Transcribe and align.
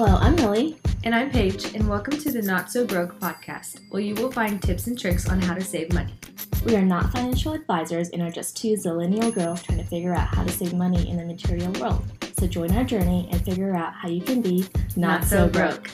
Hello, 0.00 0.16
I'm 0.18 0.36
Mili. 0.36 0.76
And 1.02 1.12
I'm 1.12 1.28
Paige, 1.28 1.74
and 1.74 1.88
welcome 1.88 2.16
to 2.18 2.30
the 2.30 2.40
Not 2.40 2.70
So 2.70 2.86
Broke 2.86 3.18
podcast, 3.18 3.80
where 3.90 4.00
you 4.00 4.14
will 4.14 4.30
find 4.30 4.62
tips 4.62 4.86
and 4.86 4.96
tricks 4.96 5.28
on 5.28 5.42
how 5.42 5.54
to 5.54 5.60
save 5.60 5.92
money. 5.92 6.14
We 6.64 6.76
are 6.76 6.84
not 6.84 7.10
financial 7.10 7.52
advisors 7.52 8.10
and 8.10 8.22
are 8.22 8.30
just 8.30 8.56
two 8.56 8.74
zillennial 8.74 9.34
girls 9.34 9.60
trying 9.60 9.78
to 9.78 9.84
figure 9.84 10.14
out 10.14 10.28
how 10.28 10.44
to 10.44 10.52
save 10.52 10.72
money 10.72 11.10
in 11.10 11.16
the 11.16 11.24
material 11.24 11.72
world. 11.80 12.04
So 12.38 12.46
join 12.46 12.76
our 12.76 12.84
journey 12.84 13.28
and 13.32 13.44
figure 13.44 13.74
out 13.74 13.92
how 13.92 14.08
you 14.08 14.20
can 14.20 14.40
be 14.40 14.68
not, 14.94 15.22
not 15.22 15.24
so, 15.24 15.36
so 15.36 15.48
broke. 15.48 15.90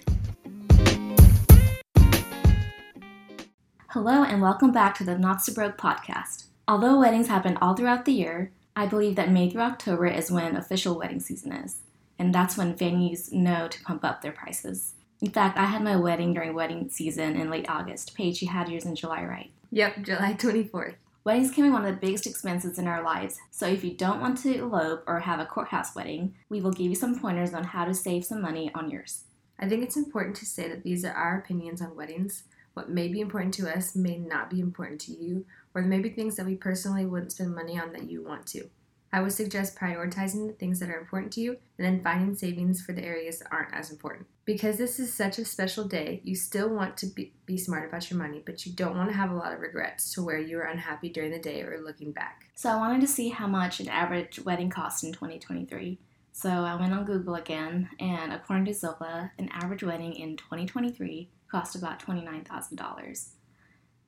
Hello, 3.88 4.22
and 4.22 4.42
welcome 4.42 4.70
back 4.70 4.94
to 4.96 5.04
the 5.04 5.16
Not 5.16 5.40
So 5.40 5.54
Broke 5.54 5.78
podcast. 5.78 6.48
Although 6.68 6.98
weddings 6.98 7.28
happen 7.28 7.56
all 7.62 7.74
throughout 7.74 8.04
the 8.04 8.12
year, 8.12 8.52
I 8.76 8.84
believe 8.84 9.16
that 9.16 9.30
May 9.30 9.48
through 9.48 9.62
October 9.62 10.06
is 10.08 10.30
when 10.30 10.56
official 10.56 10.98
wedding 10.98 11.20
season 11.20 11.52
is 11.52 11.80
and 12.18 12.34
that's 12.34 12.56
when 12.56 12.76
venues 12.76 13.32
know 13.32 13.68
to 13.68 13.82
pump 13.82 14.04
up 14.04 14.22
their 14.22 14.32
prices. 14.32 14.94
In 15.20 15.30
fact, 15.30 15.58
I 15.58 15.64
had 15.64 15.82
my 15.82 15.96
wedding 15.96 16.34
during 16.34 16.54
wedding 16.54 16.88
season 16.88 17.36
in 17.36 17.50
late 17.50 17.68
August. 17.68 18.14
Paige, 18.14 18.42
you 18.42 18.48
had 18.48 18.68
yours 18.68 18.84
in 18.84 18.94
July, 18.94 19.24
right? 19.24 19.50
Yep, 19.70 20.02
July 20.02 20.34
24th. 20.34 20.96
Weddings 21.24 21.50
can 21.50 21.64
be 21.64 21.70
one 21.70 21.86
of 21.86 21.94
the 21.94 22.00
biggest 22.00 22.26
expenses 22.26 22.78
in 22.78 22.86
our 22.86 23.02
lives, 23.02 23.38
so 23.50 23.66
if 23.66 23.82
you 23.82 23.94
don't 23.94 24.20
want 24.20 24.36
to 24.42 24.58
elope 24.58 25.02
or 25.06 25.20
have 25.20 25.40
a 25.40 25.46
courthouse 25.46 25.94
wedding, 25.94 26.34
we 26.50 26.60
will 26.60 26.70
give 26.70 26.90
you 26.90 26.94
some 26.94 27.18
pointers 27.18 27.54
on 27.54 27.64
how 27.64 27.86
to 27.86 27.94
save 27.94 28.26
some 28.26 28.42
money 28.42 28.70
on 28.74 28.90
yours. 28.90 29.24
I 29.58 29.66
think 29.66 29.82
it's 29.82 29.96
important 29.96 30.36
to 30.36 30.46
say 30.46 30.68
that 30.68 30.82
these 30.82 31.02
are 31.02 31.14
our 31.14 31.38
opinions 31.38 31.80
on 31.80 31.96
weddings. 31.96 32.42
What 32.74 32.90
may 32.90 33.08
be 33.08 33.20
important 33.20 33.54
to 33.54 33.74
us 33.74 33.96
may 33.96 34.18
not 34.18 34.50
be 34.50 34.60
important 34.60 35.00
to 35.02 35.12
you, 35.12 35.46
or 35.74 35.80
there 35.80 35.88
may 35.88 36.00
be 36.00 36.10
things 36.10 36.36
that 36.36 36.44
we 36.44 36.56
personally 36.56 37.06
wouldn't 37.06 37.32
spend 37.32 37.54
money 37.54 37.78
on 37.78 37.92
that 37.92 38.10
you 38.10 38.22
want 38.22 38.46
to. 38.48 38.68
I 39.14 39.20
would 39.20 39.32
suggest 39.32 39.76
prioritizing 39.76 40.48
the 40.48 40.54
things 40.54 40.80
that 40.80 40.90
are 40.90 40.98
important 40.98 41.32
to 41.34 41.40
you 41.40 41.56
and 41.78 41.86
then 41.86 42.02
finding 42.02 42.34
savings 42.34 42.82
for 42.82 42.92
the 42.92 43.04
areas 43.04 43.38
that 43.38 43.52
aren't 43.52 43.72
as 43.72 43.92
important. 43.92 44.26
Because 44.44 44.76
this 44.76 44.98
is 44.98 45.14
such 45.14 45.38
a 45.38 45.44
special 45.44 45.84
day, 45.84 46.20
you 46.24 46.34
still 46.34 46.68
want 46.68 46.96
to 46.96 47.06
be, 47.06 47.32
be 47.46 47.56
smart 47.56 47.88
about 47.88 48.10
your 48.10 48.18
money, 48.18 48.42
but 48.44 48.66
you 48.66 48.72
don't 48.72 48.96
want 48.96 49.08
to 49.10 49.16
have 49.16 49.30
a 49.30 49.36
lot 49.36 49.52
of 49.52 49.60
regrets 49.60 50.12
to 50.14 50.24
where 50.24 50.40
you 50.40 50.58
are 50.58 50.64
unhappy 50.64 51.10
during 51.10 51.30
the 51.30 51.38
day 51.38 51.62
or 51.62 51.80
looking 51.80 52.10
back. 52.10 52.46
So 52.56 52.68
I 52.68 52.76
wanted 52.76 53.02
to 53.02 53.06
see 53.06 53.28
how 53.28 53.46
much 53.46 53.78
an 53.78 53.88
average 53.88 54.40
wedding 54.40 54.68
cost 54.68 55.04
in 55.04 55.12
2023. 55.12 55.96
So 56.32 56.48
I 56.48 56.74
went 56.74 56.92
on 56.92 57.04
Google 57.04 57.36
again, 57.36 57.90
and 58.00 58.32
according 58.32 58.64
to 58.64 58.74
Zola, 58.74 59.30
an 59.38 59.48
average 59.52 59.84
wedding 59.84 60.14
in 60.14 60.36
2023 60.36 61.30
cost 61.48 61.76
about 61.76 62.04
$29,000. 62.04 63.28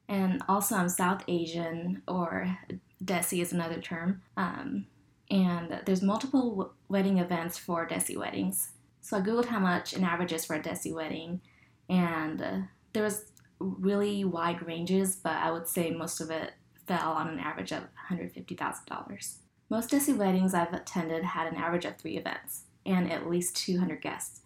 And 0.09 0.43
also, 0.49 0.75
I'm 0.75 0.89
South 0.89 1.23
Asian, 1.29 2.03
or 2.09 2.59
Desi 3.05 3.41
is 3.41 3.53
another 3.53 3.81
term. 3.81 4.23
Um, 4.37 4.87
and 5.31 5.81
there's 5.87 6.03
multiple 6.03 6.75
wedding 6.89 7.19
events 7.19 7.59
for 7.59 7.87
Desi 7.87 8.17
weddings. 8.17 8.71
So 9.01 9.17
I 9.17 9.21
googled 9.21 9.47
how 9.47 9.59
much 9.59 9.93
an 9.93 10.05
average 10.05 10.33
is 10.33 10.45
for 10.45 10.55
a 10.55 10.63
Desi 10.63 10.93
wedding, 10.93 11.41
and 11.89 12.43
uh, 12.43 12.59
there 12.93 13.03
was 13.03 13.27
really 13.59 14.25
wide 14.25 14.67
ranges, 14.67 15.17
but 15.17 15.33
I 15.33 15.51
would 15.51 15.69
say 15.69 15.91
most 15.91 16.21
of 16.21 16.31
it 16.31 16.53
fell 16.87 17.13
on 17.13 17.29
an 17.29 17.39
average 17.39 17.73
of 17.73 17.85
$150,000. 18.11 19.35
Most 19.69 19.91
Desi 19.91 20.17
weddings 20.17 20.55
I've 20.55 20.73
attended 20.73 21.25
had 21.25 21.47
an 21.47 21.57
average 21.57 21.85
of 21.85 21.97
three 21.97 22.17
events 22.17 22.65
and 22.85 23.11
at 23.11 23.29
least 23.29 23.57
200 23.57 24.01
guests. 24.01 24.43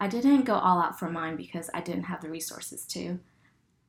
I 0.00 0.08
didn't 0.08 0.42
go 0.42 0.54
all 0.54 0.80
out 0.80 0.98
for 0.98 1.10
mine 1.10 1.36
because 1.36 1.70
I 1.72 1.80
didn't 1.80 2.04
have 2.04 2.20
the 2.20 2.30
resources 2.30 2.84
to 2.86 3.20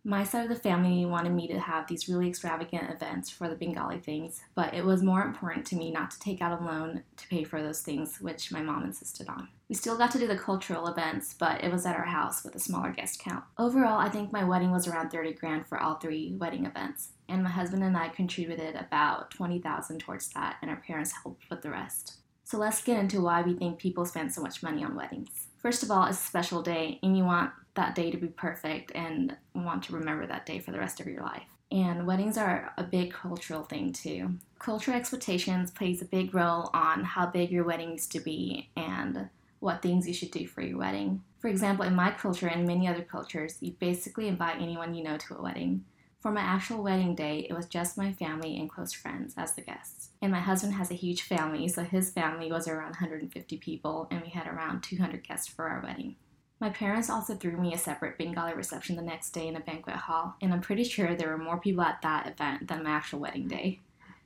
my 0.03 0.23
side 0.23 0.43
of 0.43 0.49
the 0.49 0.55
family 0.55 1.05
wanted 1.05 1.33
me 1.33 1.47
to 1.47 1.59
have 1.59 1.87
these 1.87 2.07
really 2.07 2.29
extravagant 2.29 2.89
events 2.89 3.29
for 3.29 3.49
the 3.49 3.55
Bengali 3.55 3.99
things, 3.99 4.41
but 4.55 4.73
it 4.73 4.85
was 4.85 5.03
more 5.03 5.23
important 5.23 5.65
to 5.67 5.75
me 5.75 5.91
not 5.91 6.11
to 6.11 6.19
take 6.19 6.41
out 6.41 6.59
a 6.59 6.63
loan 6.63 7.03
to 7.17 7.27
pay 7.27 7.43
for 7.43 7.61
those 7.61 7.81
things, 7.81 8.19
which 8.21 8.51
my 8.51 8.61
mom 8.61 8.83
insisted 8.83 9.27
on. 9.27 9.49
We 9.67 9.75
still 9.75 9.97
got 9.97 10.11
to 10.11 10.19
do 10.19 10.25
the 10.25 10.37
cultural 10.37 10.87
events, 10.87 11.35
but 11.37 11.63
it 11.63 11.71
was 11.71 11.85
at 11.85 11.95
our 11.95 12.05
house 12.05 12.43
with 12.43 12.55
a 12.55 12.59
smaller 12.59 12.91
guest 12.91 13.19
count. 13.19 13.43
Overall, 13.57 13.99
I 13.99 14.09
think 14.09 14.31
my 14.31 14.43
wedding 14.43 14.71
was 14.71 14.87
around 14.87 15.09
30 15.09 15.33
grand 15.33 15.67
for 15.67 15.79
all 15.79 15.95
three 15.95 16.33
wedding 16.39 16.65
events, 16.65 17.09
and 17.27 17.43
my 17.43 17.49
husband 17.49 17.83
and 17.83 17.95
I 17.95 18.09
contributed 18.09 18.75
about 18.75 19.31
20,000 19.31 19.99
towards 19.99 20.29
that, 20.29 20.57
and 20.61 20.71
our 20.71 20.77
parents 20.77 21.13
helped 21.23 21.49
with 21.49 21.61
the 21.61 21.69
rest. 21.69 22.19
So 22.45 22.57
let's 22.57 22.81
get 22.81 22.99
into 22.99 23.21
why 23.21 23.43
we 23.43 23.53
think 23.53 23.77
people 23.77 24.05
spend 24.05 24.33
so 24.33 24.41
much 24.41 24.63
money 24.63 24.83
on 24.83 24.95
weddings. 24.95 25.49
First 25.57 25.83
of 25.83 25.91
all, 25.91 26.05
it's 26.05 26.19
a 26.19 26.25
special 26.25 26.63
day, 26.63 26.99
and 27.03 27.15
you 27.15 27.23
want 27.23 27.51
that 27.75 27.95
day 27.95 28.11
to 28.11 28.17
be 28.17 28.27
perfect 28.27 28.91
and 28.95 29.35
want 29.53 29.83
to 29.83 29.93
remember 29.93 30.27
that 30.27 30.45
day 30.45 30.59
for 30.59 30.71
the 30.71 30.79
rest 30.79 30.99
of 30.99 31.07
your 31.07 31.21
life. 31.21 31.43
And 31.71 32.07
weddings 32.07 32.37
are 32.37 32.73
a 32.77 32.83
big 32.83 33.13
cultural 33.13 33.63
thing 33.63 33.93
too. 33.93 34.35
Cultural 34.57 34.97
expectations 34.97 35.69
plays 35.69 36.01
a 36.01 36.05
big 36.05 36.33
role 36.33 36.71
on 36.73 37.03
how 37.03 37.27
big 37.27 37.51
your 37.51 37.63
wedding 37.63 37.91
needs 37.91 38.07
to 38.07 38.19
be 38.19 38.69
and 38.75 39.29
what 39.59 39.81
things 39.81 40.07
you 40.07 40.13
should 40.13 40.31
do 40.31 40.47
for 40.47 40.61
your 40.61 40.79
wedding. 40.79 41.23
For 41.39 41.47
example, 41.47 41.85
in 41.85 41.95
my 41.95 42.11
culture 42.11 42.47
and 42.47 42.65
many 42.65 42.87
other 42.87 43.03
cultures, 43.03 43.57
you 43.61 43.73
basically 43.73 44.27
invite 44.27 44.61
anyone 44.61 44.95
you 44.95 45.03
know 45.03 45.17
to 45.17 45.37
a 45.37 45.41
wedding. 45.41 45.85
For 46.21 46.31
my 46.31 46.41
actual 46.41 46.83
wedding 46.83 47.15
day, 47.15 47.47
it 47.49 47.53
was 47.53 47.65
just 47.65 47.97
my 47.97 48.11
family 48.11 48.57
and 48.57 48.69
close 48.69 48.91
friends 48.91 49.35
as 49.37 49.53
the 49.53 49.61
guests. 49.61 50.09
And 50.21 50.31
my 50.31 50.41
husband 50.41 50.73
has 50.73 50.91
a 50.91 50.95
huge 50.95 51.21
family, 51.21 51.67
so 51.69 51.83
his 51.83 52.11
family 52.11 52.51
was 52.51 52.67
around 52.67 52.89
150 52.89 53.57
people, 53.57 54.07
and 54.11 54.21
we 54.21 54.29
had 54.29 54.47
around 54.47 54.81
200 54.83 55.25
guests 55.25 55.47
for 55.47 55.69
our 55.69 55.81
wedding. 55.81 56.17
My 56.61 56.69
parents 56.69 57.09
also 57.09 57.35
threw 57.35 57.55
me 57.55 57.73
a 57.73 57.77
separate 57.77 58.17
Bengali 58.17 58.53
reception 58.53 58.97
the 58.97 59.01
next 59.01 59.29
day 59.29 59.47
in 59.47 59.55
a 59.55 59.61
banquet 59.61 59.95
hall, 59.95 60.35
and 60.41 60.51
I'm 60.51 60.59
pretty 60.59 60.83
sure 60.83 61.15
there 61.15 61.29
were 61.29 61.37
more 61.37 61.57
people 61.57 61.83
at 61.83 62.01
that 62.01 62.27
event 62.27 62.67
than 62.67 62.83
my 62.83 62.89
actual 62.89 63.19
wedding 63.19 63.47
day. 63.47 63.79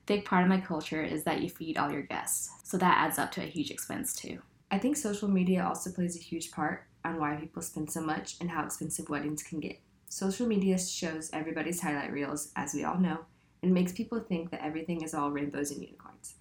Big 0.08 0.26
part 0.26 0.42
of 0.42 0.50
my 0.50 0.60
culture 0.60 1.04
is 1.04 1.24
that 1.26 1.42
you 1.42 1.50
feed 1.50 1.78
all 1.78 1.92
your 1.92 2.02
guests, 2.02 2.50
so 2.64 2.76
that 2.78 2.98
adds 2.98 3.20
up 3.20 3.32
to 3.34 3.44
a 3.44 3.46
huge 3.46 3.70
expense 3.70 4.16
too. 4.16 4.42
I 4.72 4.80
think 4.80 4.98
social 4.98 5.28
media 5.28 5.64
also 5.64 5.92
plays 5.92 6.18
a 6.18 6.24
huge 6.24 6.52
part 6.52 6.86
on 7.06 7.20
why 7.20 7.36
people 7.36 7.62
spend 7.62 7.92
so 7.92 8.02
much 8.02 8.36
and 8.42 8.50
how 8.50 8.66
expensive 8.66 9.10
weddings 9.10 9.44
can 9.44 9.60
get. 9.60 9.80
Social 10.10 10.48
media 10.48 10.80
shows 10.80 11.30
everybody's 11.34 11.82
highlight 11.82 12.12
reels, 12.12 12.52
as 12.56 12.74
we 12.74 12.84
all 12.84 12.98
know, 12.98 13.20
and 13.62 13.72
makes 13.72 13.92
people 13.92 14.20
think 14.20 14.50
that 14.50 14.66
everything 14.66 15.04
is 15.04 15.14
all 15.14 15.30
rainbows 15.30 15.70
and 15.70 15.84
unicorns 15.84 16.34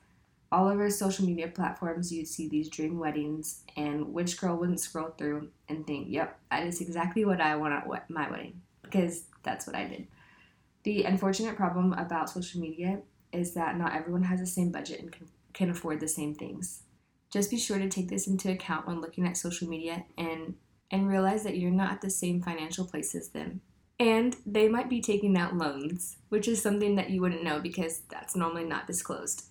all 0.53 0.69
over 0.69 0.91
social 0.91 1.25
media 1.25 1.49
platforms, 1.49 2.13
you'd 2.13 2.29
see 2.29 2.47
these 2.47 2.69
dream 2.69 2.99
weddings, 2.99 3.65
and 3.75 4.13
which 4.13 4.39
girl 4.39 4.57
wouldn't 4.57 4.81
scroll 4.81 5.09
through 5.17 5.49
and 5.69 5.87
think, 5.87 6.09
yep, 6.11 6.39
that 6.51 6.67
is 6.67 6.81
exactly 6.81 7.25
what 7.25 7.41
I 7.41 7.57
want 7.57 7.73
at 7.73 8.11
my 8.11 8.31
wedding? 8.31 8.61
Because 8.83 9.25
that's 9.43 9.67
what 9.67 9.75
I 9.75 9.87
did. 9.87 10.07
The 10.83 11.05
unfortunate 11.05 11.57
problem 11.57 11.95
about 11.95 12.29
social 12.29 12.61
media 12.61 13.01
is 13.33 13.55
that 13.55 13.79
not 13.79 13.95
everyone 13.95 14.25
has 14.25 14.41
the 14.41 14.47
same 14.47 14.71
budget 14.71 15.01
and 15.01 15.17
can, 15.55 15.71
afford 15.71 16.01
the 16.01 16.09
same 16.09 16.35
things. 16.35 16.83
Just 17.31 17.51
be 17.51 17.59
sure 17.59 17.79
to 17.79 17.89
take 17.89 18.09
this 18.09 18.27
into 18.27 18.51
account 18.51 18.87
when 18.87 19.01
looking 19.01 19.27
at 19.27 19.39
social 19.39 19.69
media 19.69 20.05
and, 20.19 20.55
and 20.91 21.09
realize 21.09 21.45
that 21.45 21.57
you're 21.57 21.71
not 21.71 21.93
at 21.93 22.01
the 22.03 22.11
same 22.11 22.43
financial 22.43 22.85
place 22.85 23.15
as 23.15 23.29
them. 23.29 23.63
And 23.99 24.37
they 24.45 24.69
might 24.69 24.91
be 24.91 25.01
taking 25.01 25.37
out 25.37 25.57
loans, 25.57 26.17
which 26.29 26.49
is 26.49 26.61
something 26.61 26.97
that 26.97 27.11
you 27.11 27.21
wouldn't 27.21 27.45
know 27.45 27.61
because 27.61 28.03
that's 28.11 28.37
normally 28.37 28.65
not 28.65 28.87
disclosed. 28.87 29.47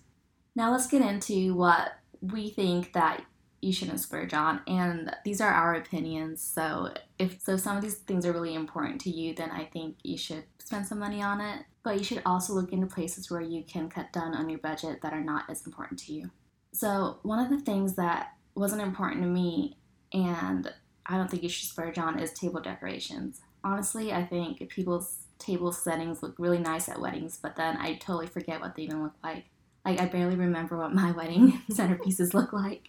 Now 0.54 0.72
let's 0.72 0.86
get 0.86 1.02
into 1.02 1.54
what 1.54 1.92
we 2.20 2.50
think 2.50 2.92
that 2.92 3.24
you 3.60 3.72
shouldn't 3.72 4.00
splurge 4.00 4.34
on 4.34 4.60
and 4.66 5.14
these 5.24 5.40
are 5.40 5.52
our 5.52 5.76
opinions 5.76 6.42
so 6.42 6.92
if 7.20 7.40
so 7.40 7.56
some 7.56 7.76
of 7.76 7.82
these 7.82 7.94
things 7.94 8.26
are 8.26 8.32
really 8.32 8.56
important 8.56 9.00
to 9.00 9.08
you 9.08 9.32
then 9.32 9.52
i 9.52 9.62
think 9.64 9.94
you 10.02 10.18
should 10.18 10.42
spend 10.72 10.86
some 10.86 11.00
money 11.00 11.22
on 11.22 11.38
it. 11.38 11.66
But 11.82 11.98
you 11.98 12.04
should 12.04 12.22
also 12.24 12.54
look 12.54 12.72
into 12.72 12.86
places 12.86 13.30
where 13.30 13.42
you 13.42 13.62
can 13.62 13.90
cut 13.90 14.10
down 14.10 14.34
on 14.34 14.48
your 14.48 14.58
budget 14.58 15.02
that 15.02 15.12
are 15.12 15.22
not 15.22 15.44
as 15.50 15.66
important 15.66 16.00
to 16.00 16.14
you. 16.14 16.30
So 16.72 17.18
one 17.22 17.38
of 17.38 17.50
the 17.50 17.60
things 17.60 17.94
that 17.96 18.32
wasn't 18.54 18.80
important 18.80 19.22
to 19.22 19.28
me 19.28 19.76
and 20.14 20.72
i 21.06 21.16
don't 21.16 21.30
think 21.30 21.42
you 21.42 21.48
should 21.48 21.68
splurge 21.68 21.98
on 21.98 22.18
is 22.18 22.32
table 22.32 22.60
decorations. 22.60 23.40
Honestly 23.64 24.12
i 24.12 24.24
think 24.24 24.66
people's 24.68 25.18
table 25.38 25.72
settings 25.72 26.22
look 26.22 26.34
really 26.38 26.58
nice 26.58 26.88
at 26.88 27.00
weddings 27.00 27.38
but 27.40 27.56
then 27.56 27.76
i 27.78 27.94
totally 27.94 28.26
forget 28.26 28.60
what 28.60 28.76
they 28.76 28.82
even 28.82 29.02
look 29.02 29.14
like 29.24 29.44
like, 29.84 30.00
I 30.00 30.06
barely 30.06 30.36
remember 30.36 30.76
what 30.76 30.94
my 30.94 31.10
wedding 31.16 31.60
centerpieces 31.70 32.34
look 32.34 32.52
like. 32.52 32.88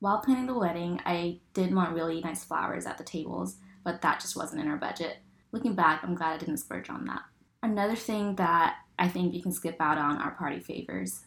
While 0.00 0.20
planning 0.20 0.46
the 0.46 0.58
wedding, 0.58 1.00
I 1.04 1.40
did 1.52 1.74
want 1.74 1.94
really 1.94 2.20
nice 2.20 2.44
flowers 2.44 2.86
at 2.86 2.98
the 2.98 3.04
tables, 3.04 3.56
but 3.84 4.00
that 4.02 4.20
just 4.20 4.36
wasn't 4.36 4.62
in 4.62 4.68
our 4.68 4.76
budget. 4.76 5.18
Looking 5.52 5.74
back, 5.74 6.02
I'm 6.02 6.14
glad 6.14 6.34
I 6.34 6.38
didn't 6.38 6.58
splurge 6.58 6.88
on 6.88 7.04
that. 7.06 7.22
Another 7.62 7.96
thing 7.96 8.36
that 8.36 8.76
I 8.98 9.08
think 9.08 9.34
you 9.34 9.42
can 9.42 9.52
skip 9.52 9.76
out 9.80 9.98
on 9.98 10.18
are 10.18 10.30
party 10.32 10.60
favors. 10.60 11.20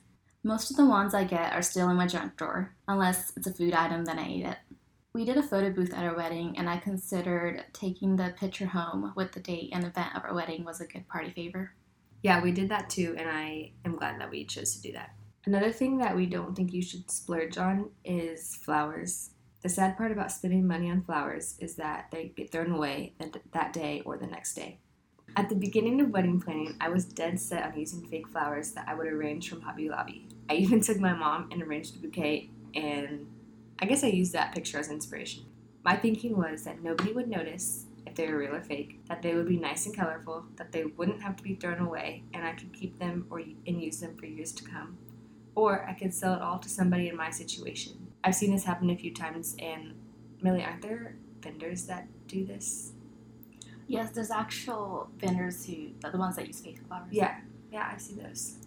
Most 0.44 0.72
of 0.72 0.78
the 0.78 0.86
ones 0.86 1.14
I 1.14 1.24
get 1.24 1.54
are 1.54 1.62
still 1.62 1.90
in 1.90 1.96
my 1.96 2.08
junk 2.08 2.36
drawer, 2.36 2.76
unless 2.88 3.32
it's 3.38 3.48
a 3.48 3.54
food 3.54 3.74
item, 3.74 4.06
then 4.06 4.20
I 4.20 4.28
eat 4.28 4.46
it. 4.46 4.58
We 5.14 5.26
did 5.26 5.38
a 5.38 5.44
photo 5.44 5.72
booth 5.72 5.94
at 5.94 6.04
our 6.04 6.16
wedding, 6.16 6.58
and 6.58 6.68
I 6.68 6.78
considered 6.78 7.64
taking 7.74 8.16
the 8.16 8.34
picture 8.40 8.66
home 8.66 9.14
with 9.16 9.32
the 9.32 9.40
date 9.40 9.70
and 9.72 9.86
event 9.86 10.16
of 10.16 10.24
our 10.24 10.34
wedding 10.34 10.66
was 10.66 10.82
a 10.82 10.88
good 10.88 11.08
party 11.08 11.30
favor. 11.30 11.74
Yeah, 12.24 12.42
we 12.42 12.54
did 12.54 12.70
that 12.70 12.90
too, 12.90 13.16
and 13.18 13.30
I 13.30 13.74
am 13.84 13.98
glad 13.98 14.20
that 14.22 14.32
we 14.32 14.46
chose 14.46 14.74
to 14.76 14.82
do 14.82 14.94
that. 14.94 15.10
Another 15.46 15.74
thing 15.74 15.98
that 15.98 16.16
we 16.16 16.26
don't 16.26 16.56
think 16.56 16.72
you 16.72 16.82
should 16.82 17.12
splurge 17.12 17.58
on 17.58 17.90
is 18.06 18.56
flowers. 18.56 19.32
The 19.62 19.68
sad 19.68 19.98
part 19.98 20.14
about 20.14 20.32
spending 20.32 20.66
money 20.66 20.90
on 20.90 21.04
flowers 21.04 21.58
is 21.60 21.76
that 21.76 22.08
they 22.12 22.32
get 22.36 22.50
thrown 22.50 22.72
away 22.72 23.14
that 23.52 23.74
day 23.74 24.02
or 24.06 24.18
the 24.18 24.26
next 24.26 24.54
day. 24.54 24.80
At 25.36 25.50
the 25.50 25.56
beginning 25.56 26.00
of 26.00 26.12
wedding 26.12 26.40
planning, 26.40 26.78
I 26.80 26.88
was 26.88 27.04
dead 27.04 27.42
set 27.42 27.66
on 27.66 27.78
using 27.78 28.08
fake 28.08 28.30
flowers 28.30 28.72
that 28.72 28.88
I 28.88 28.94
would 28.94 29.08
arrange 29.08 29.50
from 29.50 29.60
Hobby 29.60 29.90
Lobby. 29.90 30.30
I 30.50 30.54
even 30.56 30.80
took 30.80 31.00
my 31.00 31.14
mom 31.14 31.50
and 31.52 31.62
arranged 31.62 31.98
a 31.98 32.00
bouquet, 32.00 32.50
and 32.74 33.28
I 33.80 33.86
guess 33.86 34.02
I 34.02 34.08
used 34.08 34.32
that 34.32 34.54
picture 34.54 34.80
as 34.80 34.90
inspiration. 34.90 35.44
My 35.84 35.98
thinking 35.98 36.38
was 36.38 36.64
that 36.64 36.82
nobody 36.82 37.12
would 37.12 37.28
notice 37.28 37.86
if 38.14 38.18
they 38.18 38.32
were 38.32 38.38
real 38.38 38.56
or 38.56 38.62
fake, 38.62 39.00
that 39.08 39.24
they 39.24 39.34
would 39.34 39.48
be 39.48 39.58
nice 39.58 39.88
and 39.88 39.96
colorful, 39.96 40.46
that 40.58 40.72
they 40.72 40.86
wouldn't 40.86 41.22
have 41.24 41.36
to 41.36 41.44
be 41.44 41.56
thrown 41.56 41.80
away, 41.80 42.24
and 42.34 42.46
I 42.46 42.54
could 42.54 42.72
keep 42.72 43.00
them 43.00 43.26
or 43.32 43.40
and 43.40 43.82
use 43.82 44.00
them 44.00 44.16
for 44.16 44.28
years 44.28 44.52
to 44.54 44.64
come. 44.64 44.98
Or 45.56 45.86
I 45.88 45.94
could 45.94 46.14
sell 46.14 46.34
it 46.36 46.42
all 46.42 46.60
to 46.60 46.70
somebody 46.70 47.10
in 47.10 47.16
my 47.16 47.32
situation. 47.32 48.08
I've 48.24 48.36
seen 48.36 48.52
this 48.52 48.64
happen 48.64 48.90
a 48.92 48.96
few 48.96 49.14
times, 49.14 49.56
and 49.60 49.96
Mili, 50.44 50.66
aren't 50.66 50.84
there 50.84 51.16
vendors 51.42 51.86
that 51.88 52.08
do 52.28 52.46
this? 52.46 52.94
Yes, 53.88 54.12
there's 54.12 54.32
actual 54.32 55.10
vendors 55.18 55.66
who, 55.66 55.90
the 56.10 56.18
ones 56.18 56.36
that 56.36 56.48
use 56.48 56.62
fake 56.62 56.80
flowers. 56.88 57.10
Yeah, 57.12 57.36
yeah, 57.72 57.92
I 57.94 57.98
see 57.98 58.16
those. 58.16 58.58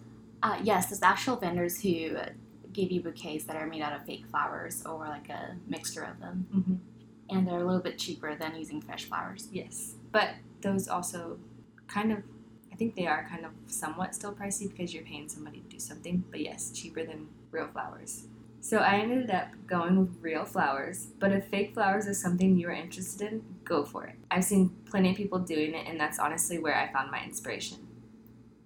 Uh, 0.43 0.59
yes, 0.61 0.87
there's 0.87 1.01
actual 1.01 1.37
vendors 1.37 1.81
who 1.81 2.17
give 2.73 2.91
you 2.91 3.01
bouquets 3.01 3.45
that 3.45 3.55
are 3.55 3.65
made 3.65 3.81
out 3.81 3.93
of 3.93 4.05
fake 4.05 4.25
flowers 4.27 4.85
or 4.85 4.99
like 4.99 5.29
a 5.29 5.55
mixture 5.67 6.03
of 6.03 6.19
them. 6.19 6.47
Mm-hmm. 6.53 6.75
And 7.29 7.47
they're 7.47 7.59
a 7.59 7.65
little 7.65 7.81
bit 7.81 7.97
cheaper 7.97 8.35
than 8.35 8.55
using 8.55 8.81
fresh 8.81 9.05
flowers. 9.05 9.49
Yes, 9.51 9.95
but 10.11 10.29
those 10.61 10.87
also 10.87 11.37
kind 11.87 12.11
of, 12.11 12.19
I 12.71 12.75
think 12.75 12.95
they 12.95 13.07
are 13.07 13.27
kind 13.29 13.45
of 13.45 13.51
somewhat 13.67 14.15
still 14.15 14.33
pricey 14.33 14.69
because 14.69 14.93
you're 14.93 15.03
paying 15.03 15.27
somebody 15.27 15.59
to 15.59 15.67
do 15.67 15.79
something. 15.79 16.23
But 16.31 16.41
yes, 16.41 16.71
cheaper 16.71 17.03
than 17.03 17.27
real 17.51 17.67
flowers. 17.67 18.27
So 18.59 18.79
I 18.79 18.97
ended 18.97 19.29
up 19.29 19.49
going 19.65 19.99
with 19.99 20.17
real 20.21 20.43
flowers, 20.43 21.07
but 21.19 21.31
if 21.31 21.45
fake 21.45 21.73
flowers 21.73 22.07
is 22.07 22.21
something 22.21 22.57
you 22.57 22.67
are 22.67 22.73
interested 22.73 23.31
in, 23.31 23.43
go 23.63 23.85
for 23.85 24.05
it. 24.05 24.15
I've 24.31 24.43
seen 24.43 24.75
plenty 24.89 25.11
of 25.11 25.15
people 25.15 25.39
doing 25.39 25.73
it, 25.73 25.87
and 25.87 25.99
that's 25.99 26.19
honestly 26.19 26.59
where 26.59 26.75
I 26.75 26.91
found 26.91 27.11
my 27.11 27.23
inspiration. 27.23 27.87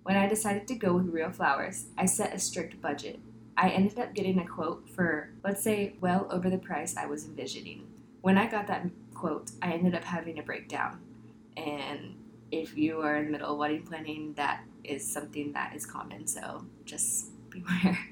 When 0.04 0.18
I 0.18 0.28
decided 0.28 0.68
to 0.69 0.75
go 0.75 0.94
with 0.94 1.10
real 1.10 1.30
flowers, 1.30 1.86
I 1.98 2.06
set 2.06 2.34
a 2.34 2.40
strict 2.40 2.81
budget. 2.81 3.19
I 3.58 3.69
ended 3.69 4.00
up 4.00 4.16
getting 4.16 4.40
a 4.40 4.48
quote 4.48 4.90
for, 4.90 5.30
let's 5.44 5.62
say, 5.62 5.94
well 6.02 6.28
over 6.31 6.50
the 6.50 6.58
price 6.58 6.98
I 6.98 7.06
was 7.06 7.25
envisioning. 7.25 7.86
When 8.22 8.38
I 8.38 8.48
got 8.48 8.68
that 8.68 8.86
quote, 9.14 9.52
I 9.62 9.74
ended 9.74 9.96
up 9.96 10.04
having 10.04 10.40
a 10.40 10.44
breakdown. 10.44 11.00
And 11.58 12.16
if 12.52 12.78
you 12.78 13.02
are 13.02 13.18
in 13.18 13.26
the 13.26 13.32
middle 13.32 13.52
of 13.52 13.58
wedding 13.58 13.84
planning, 13.84 14.34
that 14.34 14.64
is 14.84 15.12
something 15.12 15.54
that 15.54 15.76
is 15.76 15.86
common, 15.86 16.28
so 16.28 16.66
just 16.86 17.28
beware. 17.50 17.98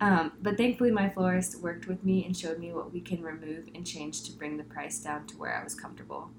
Um, 0.00 0.32
but 0.42 0.56
thankfully, 0.56 0.90
my 0.90 1.08
florist 1.08 1.60
worked 1.62 1.86
with 1.86 2.04
me 2.04 2.26
and 2.26 2.36
showed 2.36 2.58
me 2.58 2.72
what 2.72 2.92
we 2.92 3.00
can 3.00 3.22
remove 3.22 3.68
and 3.74 3.86
change 3.86 4.24
to 4.24 4.32
bring 4.32 4.56
the 4.56 4.64
price 4.64 4.98
down 4.98 5.26
to 5.28 5.38
where 5.38 5.54
I 5.54 5.62
was 5.62 5.74
comfortable. 5.74 6.30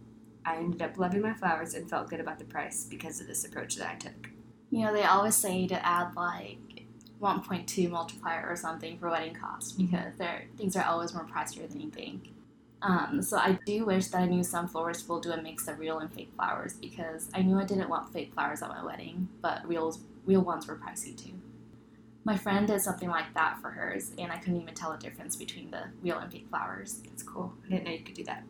I 0.45 0.57
ended 0.57 0.81
up 0.81 0.99
loving 0.99 1.21
my 1.21 1.33
flowers 1.33 1.73
and 1.73 1.89
felt 1.89 2.09
good 2.09 2.19
about 2.19 2.37
the 2.37 2.45
price 2.45 2.85
because 2.87 3.19
of 3.21 3.27
this 3.27 3.45
approach 3.45 3.75
that 3.77 3.89
I 3.89 3.95
took. 3.95 4.29
You 4.69 4.85
know, 4.85 4.93
they 4.93 5.03
always 5.03 5.35
say 5.35 5.65
to 5.67 5.85
add 5.85 6.15
like 6.15 6.85
1.2 7.21 7.89
multiplier 7.89 8.45
or 8.47 8.55
something 8.55 8.99
for 8.99 9.09
wedding 9.09 9.33
costs 9.33 9.71
because 9.71 10.13
things 10.57 10.75
are 10.75 10.83
always 10.83 11.13
more 11.13 11.25
pricier 11.25 11.67
than 11.67 11.79
you 11.79 11.89
think. 11.89 12.34
Um, 12.85 13.19
so 13.23 13.37
I 13.37 13.57
do 13.65 13.83
wish 13.85 14.07
that 14.09 14.19
I 14.19 14.25
knew 14.25 14.43
some 14.43 14.67
florists 14.67 15.09
will 15.09 15.19
do 15.19 15.31
a 15.31 15.41
mix 15.41 15.67
of 15.67 15.79
real 15.79 15.99
and 15.99 16.13
fake 16.13 16.31
flowers 16.35 16.75
because 16.75 17.31
I 17.33 17.41
knew 17.41 17.59
I 17.59 17.65
didn't 17.65 17.89
want 17.89 18.13
fake 18.13 18.33
flowers 18.35 18.61
at 18.61 18.69
my 18.69 18.85
wedding, 18.85 19.27
but 19.41 19.67
real 19.67 19.97
real 20.23 20.41
ones 20.41 20.67
were 20.67 20.75
pricey 20.75 21.17
too. 21.17 21.33
My 22.25 22.37
friend 22.37 22.67
did 22.67 22.81
something 22.81 23.09
like 23.09 23.33
that 23.33 23.57
for 23.59 23.71
hers, 23.71 24.11
and 24.19 24.31
I 24.31 24.37
couldn't 24.37 24.61
even 24.61 24.75
tell 24.75 24.91
the 24.91 24.99
difference 24.99 25.35
between 25.35 25.71
the 25.71 25.85
real 26.03 26.19
and 26.19 26.31
fake 26.31 26.47
flowers. 26.49 27.01
That's 27.07 27.23
cool. 27.23 27.53
I 27.65 27.69
didn't 27.69 27.85
know 27.85 27.91
you 27.91 28.03
could 28.03 28.15
do 28.15 28.23
that. 28.25 28.43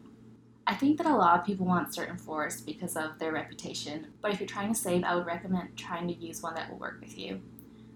I 0.67 0.73
think 0.73 0.97
that 0.97 1.07
a 1.07 1.15
lot 1.15 1.39
of 1.39 1.45
people 1.45 1.65
want 1.65 1.93
certain 1.93 2.17
florists 2.17 2.59
because 2.59 2.97
of 2.97 3.19
their 3.19 3.31
reputation, 3.31 4.07
but 4.21 4.33
if 4.33 4.41
you're 4.41 4.47
trying 4.47 4.73
to 4.73 4.79
save, 4.79 5.03
I 5.05 5.15
would 5.15 5.25
recommend 5.25 5.77
trying 5.77 6.09
to 6.09 6.13
use 6.13 6.41
one 6.41 6.55
that 6.55 6.69
will 6.69 6.79
work 6.79 6.99
with 6.99 7.17
you. 7.17 7.39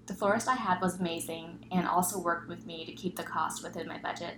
The 0.06 0.14
florist 0.14 0.48
I 0.48 0.56
had 0.56 0.80
was 0.80 1.00
amazing 1.00 1.66
and 1.72 1.86
also 1.88 2.18
worked 2.20 2.48
with 2.48 2.66
me 2.66 2.86
to 2.86 2.94
keep 2.94 3.18
the 3.18 3.24
cost 3.24 3.62
within 3.62 3.88
my 3.88 3.98
budget. 3.98 4.36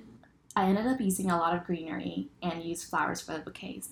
I 0.55 0.65
ended 0.65 0.87
up 0.87 0.99
using 0.99 1.31
a 1.31 1.37
lot 1.37 1.55
of 1.55 1.65
greenery 1.65 2.29
and 2.41 2.63
used 2.63 2.89
flowers 2.89 3.21
for 3.21 3.33
the 3.33 3.39
bouquets. 3.39 3.89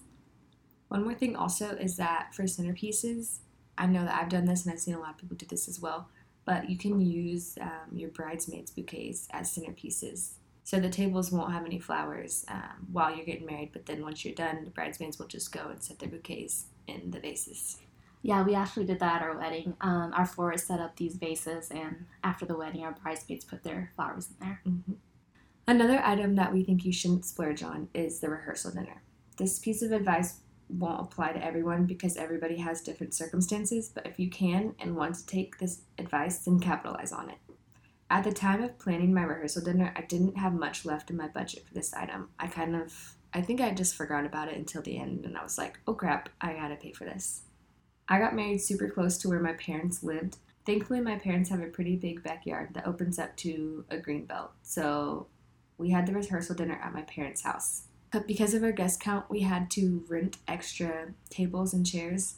One 0.90 1.04
more 1.04 1.14
thing 1.14 1.36
also 1.36 1.70
is 1.76 1.98
that 1.98 2.34
for 2.34 2.44
centerpieces, 2.44 3.40
I 3.78 3.86
know 3.86 4.04
that 4.04 4.20
I've 4.22 4.30
done 4.30 4.46
this 4.46 4.66
and 4.66 4.74
I've 4.74 4.80
seen 4.80 4.96
a 4.96 5.00
lot 5.00 5.12
of 5.12 5.18
people 5.18 5.38
do 5.38 5.46
this 5.46 5.68
as 5.68 5.80
well 5.80 6.10
but 6.50 6.68
you 6.68 6.78
can 6.78 7.00
use 7.00 7.60
um, 7.62 7.96
your 7.96 8.10
bridesmaids 8.10 8.72
bouquets 8.72 9.28
as 9.30 9.56
centerpieces. 9.56 10.32
So 10.64 10.80
the 10.80 10.90
tables 10.90 11.32
won't 11.32 11.54
have 11.54 11.64
any 11.64 11.78
flowers 11.78 12.44
um, 12.48 12.88
while 12.92 13.16
you're 13.16 13.26
getting 13.26 13.46
married, 13.46 13.70
but 13.72 13.86
then 13.86 14.02
once 14.02 14.26
you're 14.26 14.34
done, 14.34 14.66
the 14.66 14.72
bridesmaids 14.72 15.20
will 15.20 15.28
just 15.28 15.52
go 15.52 15.68
and 15.70 15.84
set 15.84 16.00
their 16.00 16.10
bouquets 16.10 16.66
in 16.88 17.12
the 17.12 17.20
vases. 17.20 17.78
Yeah, 18.24 18.42
we 18.42 18.56
actually 18.56 18.86
did 18.86 19.00
that 19.00 19.18
at 19.18 19.22
our 19.22 19.38
wedding. 19.38 19.76
Um, 19.80 20.12
our 20.16 20.26
florist 20.26 20.66
set 20.66 20.80
up 20.80 20.96
these 20.96 21.18
vases, 21.18 21.70
and 21.70 22.08
after 22.24 22.48
the 22.48 22.58
wedding, 22.58 22.84
our 22.84 22.94
bridesmaids 22.94 23.46
put 23.46 23.64
their 23.64 23.92
flowers 23.96 24.30
in 24.30 24.48
there. 24.48 24.62
Mm-hmm. 24.68 24.94
Another 25.70 26.02
item 26.04 26.34
that 26.34 26.52
we 26.52 26.64
think 26.64 26.84
you 26.84 26.92
shouldn't 26.92 27.26
splurge 27.26 27.62
on 27.62 27.90
is 27.94 28.20
the 28.20 28.28
rehearsal 28.28 28.72
dinner. 28.72 29.04
This 29.38 29.60
piece 29.60 29.84
of 29.84 29.92
advice 29.92 30.40
won't 30.68 31.00
apply 31.00 31.34
to 31.34 31.46
everyone 31.46 31.86
because 31.86 32.18
everybody 32.18 32.58
has 32.58 32.82
different 32.82 33.14
circumstances, 33.14 33.88
but 33.88 34.08
if 34.08 34.20
you 34.20 34.32
can 34.32 34.74
and 34.80 34.96
want 34.96 35.14
to 35.14 35.26
take 35.28 35.60
this 35.60 35.82
advice, 36.00 36.40
then 36.40 36.60
capitalize 36.60 37.12
on 37.12 37.30
it. 37.30 37.38
At 38.10 38.24
the 38.24 38.32
time 38.32 38.64
of 38.64 38.80
planning 38.80 39.14
my 39.14 39.22
rehearsal 39.22 39.64
dinner, 39.64 39.94
I 39.96 40.02
didn't 40.02 40.40
have 40.40 40.54
much 40.54 40.86
left 40.86 41.12
in 41.12 41.18
my 41.18 41.28
budget 41.28 41.68
for 41.68 41.76
this 41.76 41.94
item. 41.94 42.30
I 42.40 42.48
kind 42.48 42.76
of, 42.76 43.16
I 43.32 43.42
think 43.42 43.62
I 43.62 43.70
just 43.70 43.94
forgot 43.94 44.26
about 44.26 44.48
it 44.48 44.58
until 44.58 44.82
the 44.82 44.98
end 44.98 45.24
and 45.26 45.38
I 45.38 45.44
was 45.44 45.60
like, 45.60 45.80
oh 45.86 45.94
crap, 45.94 46.30
I 46.42 46.54
gotta 46.54 46.78
pay 46.78 46.94
for 46.94 47.04
this. 47.04 47.44
I 48.08 48.18
got 48.18 48.36
married 48.36 48.62
super 48.62 48.90
close 48.90 49.20
to 49.20 49.30
where 49.30 49.40
my 49.40 49.54
parents 49.54 50.02
lived. 50.02 50.38
Thankfully, 50.66 51.02
my 51.02 51.20
parents 51.20 51.52
have 51.52 51.62
a 51.62 51.68
pretty 51.68 51.96
big 51.96 52.24
backyard 52.24 52.70
that 52.74 52.88
opens 52.88 53.20
up 53.20 53.38
to 53.38 53.86
a 53.92 53.98
green 54.00 54.26
belt, 54.26 54.50
so 54.64 55.28
we 55.80 55.90
had 55.90 56.06
the 56.06 56.14
rehearsal 56.14 56.56
dinner 56.56 56.80
at 56.84 56.94
my 56.94 57.02
parents' 57.04 57.42
house. 57.42 57.84
But 58.12 58.28
because 58.28 58.54
of 58.54 58.64
our 58.64 58.72
guest 58.72 59.00
count, 59.00 59.30
we 59.30 59.42
had 59.42 59.72
to 59.72 60.04
rent 60.08 60.38
extra 60.48 61.14
tables 61.30 61.74
and 61.74 61.86
chairs 61.86 62.36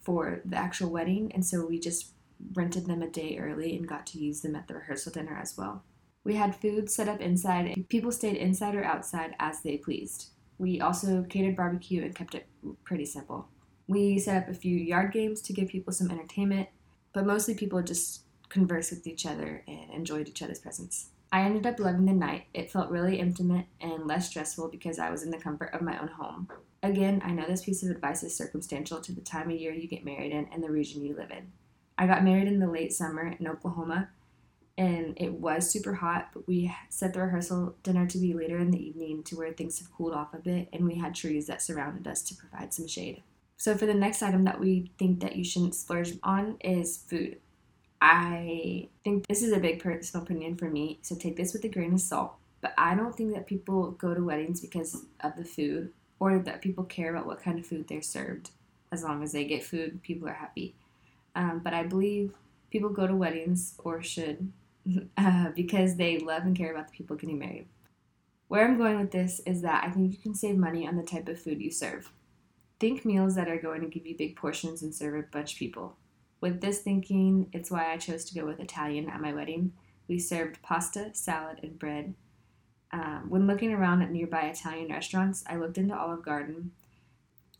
for 0.00 0.40
the 0.44 0.56
actual 0.56 0.90
wedding, 0.90 1.32
and 1.34 1.44
so 1.44 1.66
we 1.66 1.80
just 1.80 2.12
rented 2.54 2.86
them 2.86 3.02
a 3.02 3.08
day 3.08 3.38
early 3.38 3.76
and 3.76 3.88
got 3.88 4.06
to 4.06 4.18
use 4.18 4.40
them 4.40 4.54
at 4.54 4.68
the 4.68 4.74
rehearsal 4.74 5.12
dinner 5.12 5.36
as 5.36 5.56
well. 5.56 5.82
We 6.22 6.36
had 6.36 6.54
food 6.54 6.90
set 6.90 7.08
up 7.08 7.20
inside, 7.20 7.66
and 7.66 7.88
people 7.88 8.12
stayed 8.12 8.36
inside 8.36 8.74
or 8.74 8.84
outside 8.84 9.34
as 9.40 9.62
they 9.62 9.78
pleased. 9.78 10.30
We 10.58 10.80
also 10.80 11.24
catered 11.28 11.56
barbecue 11.56 12.02
and 12.04 12.14
kept 12.14 12.34
it 12.34 12.46
pretty 12.84 13.04
simple. 13.04 13.48
We 13.88 14.18
set 14.18 14.42
up 14.42 14.48
a 14.48 14.54
few 14.54 14.76
yard 14.76 15.12
games 15.12 15.40
to 15.42 15.52
give 15.52 15.68
people 15.68 15.92
some 15.92 16.10
entertainment, 16.10 16.68
but 17.12 17.26
mostly 17.26 17.54
people 17.54 17.82
just 17.82 18.22
conversed 18.48 18.90
with 18.90 19.06
each 19.06 19.26
other 19.26 19.62
and 19.66 19.90
enjoyed 19.92 20.28
each 20.28 20.42
other's 20.42 20.58
presence. 20.58 21.10
I 21.32 21.42
ended 21.42 21.66
up 21.66 21.78
loving 21.78 22.06
the 22.06 22.12
night. 22.12 22.44
It 22.54 22.70
felt 22.70 22.90
really 22.90 23.18
intimate 23.18 23.66
and 23.80 24.06
less 24.06 24.30
stressful 24.30 24.68
because 24.68 24.98
I 24.98 25.10
was 25.10 25.22
in 25.22 25.30
the 25.30 25.38
comfort 25.38 25.74
of 25.74 25.82
my 25.82 25.98
own 25.98 26.08
home. 26.08 26.48
Again, 26.82 27.20
I 27.24 27.32
know 27.32 27.46
this 27.46 27.64
piece 27.64 27.82
of 27.82 27.90
advice 27.90 28.22
is 28.22 28.36
circumstantial 28.36 29.00
to 29.00 29.12
the 29.12 29.20
time 29.20 29.50
of 29.50 29.56
year 29.56 29.72
you 29.72 29.88
get 29.88 30.04
married 30.04 30.32
in 30.32 30.46
and 30.52 30.62
the 30.62 30.70
region 30.70 31.04
you 31.04 31.16
live 31.16 31.30
in. 31.30 31.52
I 31.98 32.06
got 32.06 32.24
married 32.24 32.46
in 32.46 32.60
the 32.60 32.70
late 32.70 32.92
summer 32.92 33.34
in 33.38 33.48
Oklahoma, 33.48 34.10
and 34.78 35.14
it 35.16 35.32
was 35.32 35.70
super 35.70 35.94
hot, 35.94 36.28
but 36.34 36.46
we 36.46 36.74
set 36.90 37.14
the 37.14 37.20
rehearsal 37.20 37.76
dinner 37.82 38.06
to 38.06 38.18
be 38.18 38.34
later 38.34 38.58
in 38.58 38.70
the 38.70 38.86
evening 38.86 39.22
to 39.24 39.36
where 39.36 39.52
things 39.52 39.78
have 39.78 39.92
cooled 39.92 40.12
off 40.12 40.34
a 40.34 40.38
bit, 40.38 40.68
and 40.72 40.84
we 40.84 40.96
had 40.96 41.14
trees 41.14 41.46
that 41.46 41.62
surrounded 41.62 42.06
us 42.06 42.22
to 42.22 42.34
provide 42.34 42.74
some 42.74 42.86
shade. 42.86 43.22
So, 43.56 43.74
for 43.74 43.86
the 43.86 43.94
next 43.94 44.22
item 44.22 44.44
that 44.44 44.60
we 44.60 44.92
think 44.98 45.20
that 45.20 45.36
you 45.36 45.44
shouldn't 45.44 45.74
splurge 45.74 46.18
on 46.22 46.58
is 46.60 46.98
food. 46.98 47.38
I 48.00 48.88
think 49.04 49.26
this 49.26 49.42
is 49.42 49.52
a 49.52 49.60
big 49.60 49.82
personal 49.82 50.24
opinion 50.24 50.56
for 50.56 50.68
me, 50.68 50.98
so 51.02 51.14
take 51.14 51.36
this 51.36 51.52
with 51.52 51.64
a 51.64 51.68
grain 51.68 51.94
of 51.94 52.00
salt. 52.00 52.34
But 52.60 52.74
I 52.76 52.94
don't 52.94 53.14
think 53.14 53.34
that 53.34 53.46
people 53.46 53.92
go 53.92 54.14
to 54.14 54.24
weddings 54.24 54.60
because 54.60 55.04
of 55.20 55.36
the 55.36 55.44
food 55.44 55.92
or 56.18 56.38
that 56.38 56.62
people 56.62 56.84
care 56.84 57.14
about 57.14 57.26
what 57.26 57.42
kind 57.42 57.58
of 57.58 57.66
food 57.66 57.86
they're 57.88 58.02
served. 58.02 58.50
As 58.92 59.02
long 59.02 59.22
as 59.22 59.32
they 59.32 59.44
get 59.44 59.64
food, 59.64 60.02
people 60.02 60.28
are 60.28 60.34
happy. 60.34 60.74
Um, 61.34 61.60
but 61.62 61.74
I 61.74 61.82
believe 61.82 62.32
people 62.70 62.90
go 62.90 63.06
to 63.06 63.14
weddings 63.14 63.74
or 63.84 64.02
should 64.02 64.52
uh, 65.16 65.50
because 65.54 65.96
they 65.96 66.18
love 66.18 66.42
and 66.42 66.56
care 66.56 66.72
about 66.72 66.88
the 66.88 66.96
people 66.96 67.16
getting 67.16 67.38
married. 67.38 67.66
Where 68.48 68.64
I'm 68.64 68.78
going 68.78 68.98
with 69.00 69.10
this 69.10 69.40
is 69.40 69.62
that 69.62 69.84
I 69.84 69.90
think 69.90 70.12
you 70.12 70.18
can 70.18 70.34
save 70.34 70.56
money 70.56 70.86
on 70.86 70.96
the 70.96 71.02
type 71.02 71.28
of 71.28 71.40
food 71.40 71.60
you 71.60 71.70
serve. 71.70 72.12
Think 72.78 73.04
meals 73.04 73.34
that 73.34 73.48
are 73.48 73.60
going 73.60 73.80
to 73.80 73.88
give 73.88 74.06
you 74.06 74.16
big 74.16 74.36
portions 74.36 74.82
and 74.82 74.94
serve 74.94 75.14
a 75.14 75.22
bunch 75.22 75.54
of 75.54 75.58
people. 75.58 75.96
With 76.40 76.60
this 76.60 76.80
thinking, 76.80 77.48
it's 77.52 77.70
why 77.70 77.92
I 77.92 77.96
chose 77.96 78.24
to 78.26 78.34
go 78.34 78.44
with 78.46 78.60
Italian 78.60 79.08
at 79.08 79.20
my 79.20 79.32
wedding. 79.32 79.72
We 80.08 80.18
served 80.18 80.62
pasta, 80.62 81.10
salad, 81.14 81.60
and 81.62 81.78
bread. 81.78 82.14
Um, 82.92 83.26
when 83.28 83.46
looking 83.46 83.72
around 83.72 84.02
at 84.02 84.10
nearby 84.10 84.42
Italian 84.42 84.90
restaurants, 84.90 85.42
I 85.48 85.56
looked 85.56 85.78
into 85.78 85.96
Olive 85.96 86.24
Garden. 86.24 86.72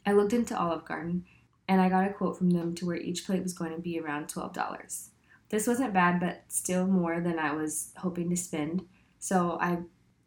I 0.04 0.12
looked 0.12 0.33
into 0.33 0.56
Olive 0.59 0.85
Garden, 0.85 1.25
and 1.66 1.80
I 1.80 1.88
got 1.88 2.09
a 2.09 2.12
quote 2.12 2.38
from 2.38 2.50
them 2.50 2.75
to 2.76 2.87
where 2.87 2.97
each 2.97 3.26
plate 3.26 3.42
was 3.42 3.52
going 3.52 3.75
to 3.75 3.80
be 3.80 3.99
around 3.99 4.28
twelve 4.28 4.52
dollars. 4.52 5.11
This 5.49 5.66
wasn't 5.66 5.95
bad, 5.95 6.21
but 6.21 6.45
still 6.49 6.87
more 6.87 7.21
than 7.21 7.38
I 7.38 7.52
was 7.52 7.92
hoping 7.99 8.30
to 8.30 8.37
spend. 8.37 8.87
So 9.18 9.59
I, 9.61 9.78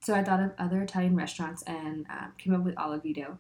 so 0.02 0.14
I 0.16 0.24
thought 0.24 0.42
of 0.42 0.52
other 0.58 0.82
Italian 0.82 1.16
restaurants 1.16 1.62
and 1.64 2.06
uh, 2.10 2.28
came 2.38 2.54
up 2.54 2.64
with 2.64 2.76
Olivito. 2.76 3.38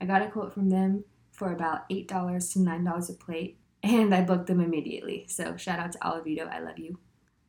I 0.00 0.06
got 0.06 0.22
a 0.22 0.30
quote 0.30 0.52
from 0.52 0.70
them 0.70 1.04
for 1.30 1.52
about 1.52 1.84
eight 1.90 2.08
dollars 2.08 2.50
to 2.50 2.60
nine 2.60 2.84
dollars 2.84 3.10
a 3.10 3.14
plate, 3.14 3.58
and 3.82 4.14
I 4.14 4.22
booked 4.22 4.46
them 4.46 4.60
immediately. 4.60 5.26
So 5.28 5.56
shout 5.56 5.78
out 5.78 5.92
to 5.92 5.98
Olivito, 5.98 6.48
I 6.48 6.60
love 6.60 6.78
you. 6.78 6.98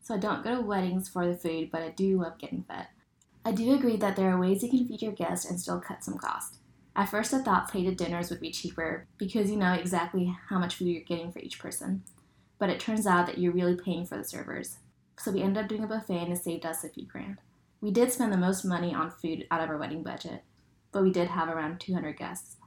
So 0.02 0.16
I 0.16 0.18
don't 0.18 0.44
go 0.44 0.56
to 0.56 0.62
weddings 0.62 1.08
for 1.08 1.28
the 1.28 1.36
food, 1.36 1.70
but 1.72 1.82
I 1.82 1.90
do 1.90 2.22
love 2.22 2.38
getting 2.38 2.64
fed. 2.64 2.88
I 3.46 3.52
do 3.52 3.74
agree 3.74 3.98
that 3.98 4.16
there 4.16 4.30
are 4.30 4.40
ways 4.40 4.64
you 4.64 4.70
can 4.70 4.88
feed 4.88 5.02
your 5.02 5.12
guests 5.12 5.50
and 5.50 5.60
still 5.60 5.80
cut 5.80 6.04
some 6.04 6.18
cost. 6.18 6.58
At 6.96 7.10
first, 7.10 7.34
I 7.34 7.42
thought 7.42 7.70
plated 7.70 7.98
dinners 7.98 8.30
would 8.30 8.40
be 8.40 8.52
cheaper 8.52 9.08
because 9.18 9.50
you 9.50 9.58
know 9.58 9.74
exactly 9.74 10.36
how 10.50 10.60
much 10.60 10.76
food 10.76 10.88
you're 10.88 11.04
getting 11.04 11.32
for 11.32 11.40
each 11.40 11.60
person. 11.60 12.04
But 12.60 12.70
it 12.70 12.80
turns 12.80 13.08
out 13.08 13.26
that 13.26 13.40
you're 13.40 13.52
really 13.52 13.76
paying 13.76 14.06
for 14.06 14.18
the 14.18 14.24
servers. 14.24 14.78
So 15.18 15.32
we 15.32 15.42
ended 15.42 15.64
up 15.64 15.70
doing 15.70 15.84
a 15.84 15.88
buffet 15.88 16.18
and 16.18 16.34
it 16.34 16.44
saved 16.44 16.66
us 16.66 16.84
a 16.84 16.90
few 16.90 17.06
grand. 17.06 17.38
We 17.82 17.92
did 17.92 18.12
spend 18.12 18.32
the 18.32 18.38
most 18.38 18.64
money 18.64 18.94
on 18.94 19.12
food 19.12 19.46
out 19.52 19.62
of 19.62 19.70
our 19.70 19.78
wedding 19.78 20.04
budget, 20.04 20.44
but 20.92 21.04
we 21.04 21.12
did 21.12 21.30
have 21.30 21.50
around 21.50 21.80
200 21.80 22.18
guests. 22.18 22.58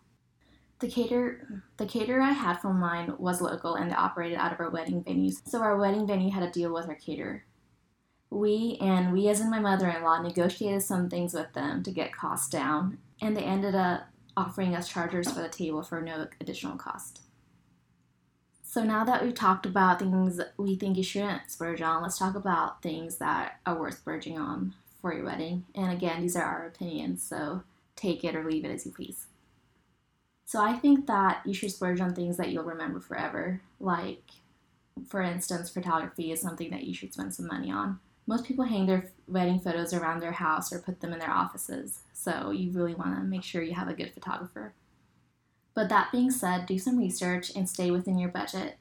The 0.78 0.88
cater 0.88 1.62
the 1.78 1.87
caterer 1.87 2.21
I 2.21 2.33
had 2.33 2.61
for 2.61 2.75
mine 2.75 3.14
was 3.18 3.40
local 3.40 3.76
and 3.76 3.90
they 3.90 3.95
operated 3.95 4.37
out 4.37 4.52
of 4.52 4.61
our 4.61 4.68
wedding 4.68 5.02
venues, 5.02 5.37
so 5.49 5.61
our 5.61 5.78
wedding 5.78 6.06
venue 6.06 6.30
had 6.30 6.42
a 6.42 6.50
deal 6.50 6.73
with 6.73 6.88
our 6.88 6.95
caterer. 6.95 7.45
We 8.28 8.76
and 8.80 9.12
we 9.12 9.28
as 9.28 9.40
in 9.40 9.50
my 9.50 9.61
mother-in-law 9.61 10.21
negotiated 10.21 10.83
some 10.83 11.09
things 11.09 11.33
with 11.33 11.52
them 11.54 11.83
to 11.83 11.90
get 11.90 12.14
costs 12.14 12.50
down, 12.50 12.99
and 13.23 13.35
they 13.37 13.42
ended 13.42 13.75
up 13.75 14.09
offering 14.37 14.75
us 14.75 14.88
chargers 14.88 15.33
for 15.33 15.40
the 15.40 15.49
table 15.49 15.83
for 15.83 16.02
no 16.02 16.26
additional 16.40 16.76
cost. 16.76 17.23
So 18.62 18.85
now 18.85 19.04
that 19.04 19.25
we've 19.25 19.33
talked 19.33 19.64
about 19.64 20.00
things 20.00 20.38
we 20.59 20.76
think 20.76 20.99
you 20.99 21.02
shouldn't 21.02 21.50
splurge 21.50 21.80
on, 21.80 22.02
let's 22.02 22.18
talk 22.18 22.35
about 22.35 22.83
things 22.83 23.16
that 23.16 23.61
are 23.64 23.78
worth 23.78 23.99
splurging 23.99 24.38
on 24.38 24.75
for 25.00 25.14
your 25.14 25.25
wedding. 25.25 25.64
And 25.75 25.90
again, 25.90 26.21
these 26.21 26.37
are 26.37 26.45
our 26.45 26.66
opinions, 26.66 27.23
so 27.23 27.62
take 27.95 28.25
it 28.25 28.37
or 28.37 28.45
leave 28.45 28.66
it 28.66 28.71
as 28.71 28.85
you 28.85 28.92
please. 28.92 29.28
So 30.46 30.62
I 30.62 30.74
think 30.74 31.06
that 31.08 31.42
you 31.44 31.52
should 31.52 31.72
splurge 31.72 32.00
on 32.00 32.14
things 32.14 32.36
that 32.36 32.50
you'll 32.50 32.64
remember 32.64 33.00
forever. 33.00 33.60
Like, 33.80 34.22
for 35.08 35.20
instance, 35.20 35.70
photography 35.70 36.30
is 36.30 36.40
something 36.40 36.70
that 36.70 36.84
you 36.84 36.94
should 36.94 37.12
spend 37.12 37.34
some 37.34 37.48
money 37.48 37.70
on. 37.70 37.98
Most 38.28 38.44
people 38.44 38.64
hang 38.64 38.86
their 38.86 39.10
wedding 39.26 39.58
photos 39.58 39.92
around 39.92 40.20
their 40.20 40.32
house 40.32 40.72
or 40.72 40.78
put 40.78 41.00
them 41.00 41.12
in 41.12 41.18
their 41.18 41.30
offices, 41.30 42.00
so 42.12 42.50
you 42.50 42.70
really 42.70 42.94
want 42.94 43.16
to 43.16 43.22
make 43.22 43.42
sure 43.42 43.62
you 43.62 43.74
have 43.74 43.88
a 43.88 43.94
good 43.94 44.14
photographer. 44.14 44.72
But 45.74 45.88
that 45.90 46.10
being 46.10 46.30
said, 46.30 46.66
do 46.66 46.78
some 46.78 46.98
research 46.98 47.54
and 47.54 47.68
stay 47.68 47.90
within 47.90 48.18
your 48.18 48.30
budget. 48.30 48.78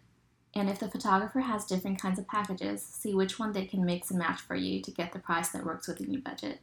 And 0.56 0.70
if 0.70 0.80
the 0.80 0.88
photographer 0.88 1.42
has 1.42 1.66
different 1.66 2.02
kinds 2.02 2.18
of 2.18 2.28
packages, 2.28 2.82
see 2.82 3.14
which 3.14 3.38
one 3.38 3.52
they 3.52 3.66
can 3.66 3.86
mix 3.86 4.10
and 4.10 4.20
match 4.20 4.40
for 4.40 4.56
you 4.56 4.82
to 4.82 4.92
get 4.92 5.14
the 5.14 5.20
price 5.20 5.50
that 5.50 5.66
works 5.66 5.88
within 5.88 6.12
your 6.12 6.22
budget. 6.22 6.60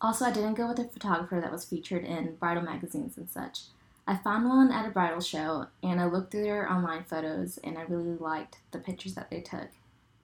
Also, 0.00 0.24
I 0.24 0.32
didn't 0.32 0.54
go 0.54 0.68
with 0.68 0.80
a 0.80 0.84
photographer 0.84 1.40
that 1.40 1.52
was 1.52 1.64
featured 1.64 2.04
in 2.04 2.34
bridal 2.34 2.62
magazines 2.62 3.16
and 3.16 3.30
such. 3.30 3.60
I 4.06 4.16
found 4.16 4.48
one 4.48 4.72
at 4.72 4.86
a 4.86 4.90
bridal 4.90 5.20
show 5.20 5.66
and 5.82 6.00
I 6.00 6.06
looked 6.06 6.32
through 6.32 6.42
their 6.42 6.70
online 6.70 7.04
photos 7.04 7.58
and 7.62 7.78
I 7.78 7.82
really 7.82 8.16
liked 8.16 8.58
the 8.72 8.78
pictures 8.78 9.14
that 9.14 9.30
they 9.30 9.40
took. 9.40 9.68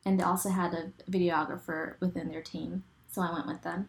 And 0.05 0.19
they 0.19 0.25
also 0.25 0.51
had 0.51 0.75
a 0.75 0.91
videographer 1.11 1.95
within 2.01 2.29
their 2.29 2.43
team, 2.43 2.83
so 3.11 3.23
I 3.23 3.33
went 3.33 3.47
with 3.47 3.63
them. 3.63 3.89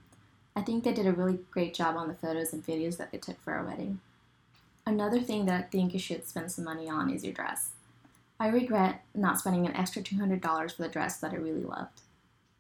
I 0.55 0.61
think 0.61 0.83
they 0.83 0.93
did 0.93 1.07
a 1.07 1.13
really 1.13 1.39
great 1.51 1.73
job 1.73 1.95
on 1.95 2.07
the 2.07 2.13
photos 2.13 2.53
and 2.53 2.65
videos 2.65 2.97
that 2.97 3.11
they 3.11 3.17
took 3.17 3.41
for 3.41 3.53
our 3.53 3.63
wedding. 3.63 3.99
Another 4.85 5.21
thing 5.21 5.45
that 5.45 5.59
I 5.59 5.63
think 5.63 5.93
you 5.93 5.99
should 5.99 6.27
spend 6.27 6.51
some 6.51 6.65
money 6.65 6.89
on 6.89 7.09
is 7.09 7.23
your 7.23 7.33
dress. 7.33 7.71
I 8.39 8.47
regret 8.47 9.03
not 9.13 9.39
spending 9.39 9.65
an 9.65 9.75
extra 9.75 10.01
$200 10.01 10.75
for 10.75 10.81
the 10.81 10.89
dress 10.89 11.17
that 11.17 11.31
I 11.31 11.35
really 11.35 11.63
loved. 11.63 12.01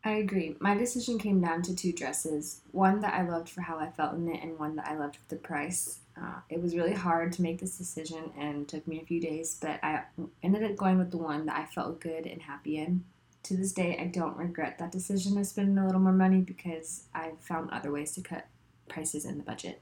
I 0.03 0.11
agree. 0.11 0.55
My 0.59 0.75
decision 0.75 1.19
came 1.19 1.41
down 1.41 1.61
to 1.63 1.75
two 1.75 1.91
dresses 1.91 2.61
one 2.71 3.01
that 3.01 3.13
I 3.13 3.27
loved 3.27 3.49
for 3.49 3.61
how 3.61 3.77
I 3.77 3.89
felt 3.91 4.15
in 4.15 4.29
it, 4.29 4.41
and 4.41 4.57
one 4.57 4.75
that 4.77 4.87
I 4.87 4.95
loved 4.95 5.17
for 5.17 5.27
the 5.27 5.35
price. 5.35 5.99
Uh, 6.17 6.39
it 6.49 6.61
was 6.61 6.75
really 6.75 6.93
hard 6.93 7.33
to 7.33 7.41
make 7.41 7.59
this 7.59 7.77
decision 7.77 8.31
and 8.37 8.67
took 8.67 8.87
me 8.87 9.01
a 9.01 9.05
few 9.05 9.19
days, 9.19 9.57
but 9.59 9.79
I 9.83 10.03
ended 10.41 10.63
up 10.63 10.77
going 10.77 10.97
with 10.97 11.11
the 11.11 11.17
one 11.17 11.45
that 11.47 11.57
I 11.57 11.65
felt 11.65 11.99
good 11.99 12.25
and 12.25 12.41
happy 12.41 12.77
in. 12.77 13.03
To 13.43 13.55
this 13.55 13.71
day, 13.71 13.97
I 13.99 14.05
don't 14.05 14.37
regret 14.37 14.79
that 14.79 14.91
decision 14.91 15.37
of 15.37 15.45
spending 15.45 15.77
a 15.77 15.85
little 15.85 16.01
more 16.01 16.13
money 16.13 16.41
because 16.41 17.03
I've 17.13 17.39
found 17.39 17.69
other 17.71 17.91
ways 17.91 18.13
to 18.13 18.21
cut 18.21 18.47
prices 18.87 19.25
in 19.25 19.37
the 19.37 19.43
budget. 19.43 19.81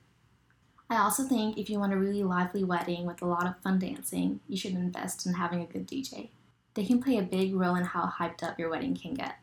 I 0.89 0.97
also 0.97 1.23
think 1.23 1.57
if 1.57 1.69
you 1.69 1.79
want 1.79 1.93
a 1.93 1.97
really 1.97 2.23
lively 2.23 2.63
wedding 2.63 3.05
with 3.05 3.21
a 3.21 3.25
lot 3.25 3.45
of 3.45 3.59
fun 3.61 3.79
dancing, 3.79 4.39
you 4.47 4.57
should 4.57 4.73
invest 4.73 5.25
in 5.25 5.33
having 5.33 5.61
a 5.61 5.65
good 5.65 5.87
DJ. 5.87 6.29
They 6.75 6.85
can 6.85 7.01
play 7.01 7.17
a 7.17 7.23
big 7.23 7.55
role 7.55 7.75
in 7.75 7.83
how 7.83 8.05
hyped 8.19 8.43
up 8.43 8.57
your 8.57 8.69
wedding 8.69 8.95
can 8.95 9.15
get. 9.15 9.37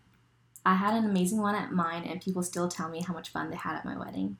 I 0.64 0.74
had 0.74 0.94
an 0.94 1.04
amazing 1.04 1.40
one 1.40 1.54
at 1.54 1.72
mine, 1.72 2.04
and 2.04 2.20
people 2.20 2.42
still 2.42 2.68
tell 2.68 2.88
me 2.88 3.02
how 3.02 3.12
much 3.12 3.28
fun 3.28 3.50
they 3.50 3.56
had 3.56 3.76
at 3.76 3.84
my 3.84 3.98
wedding. 3.98 4.36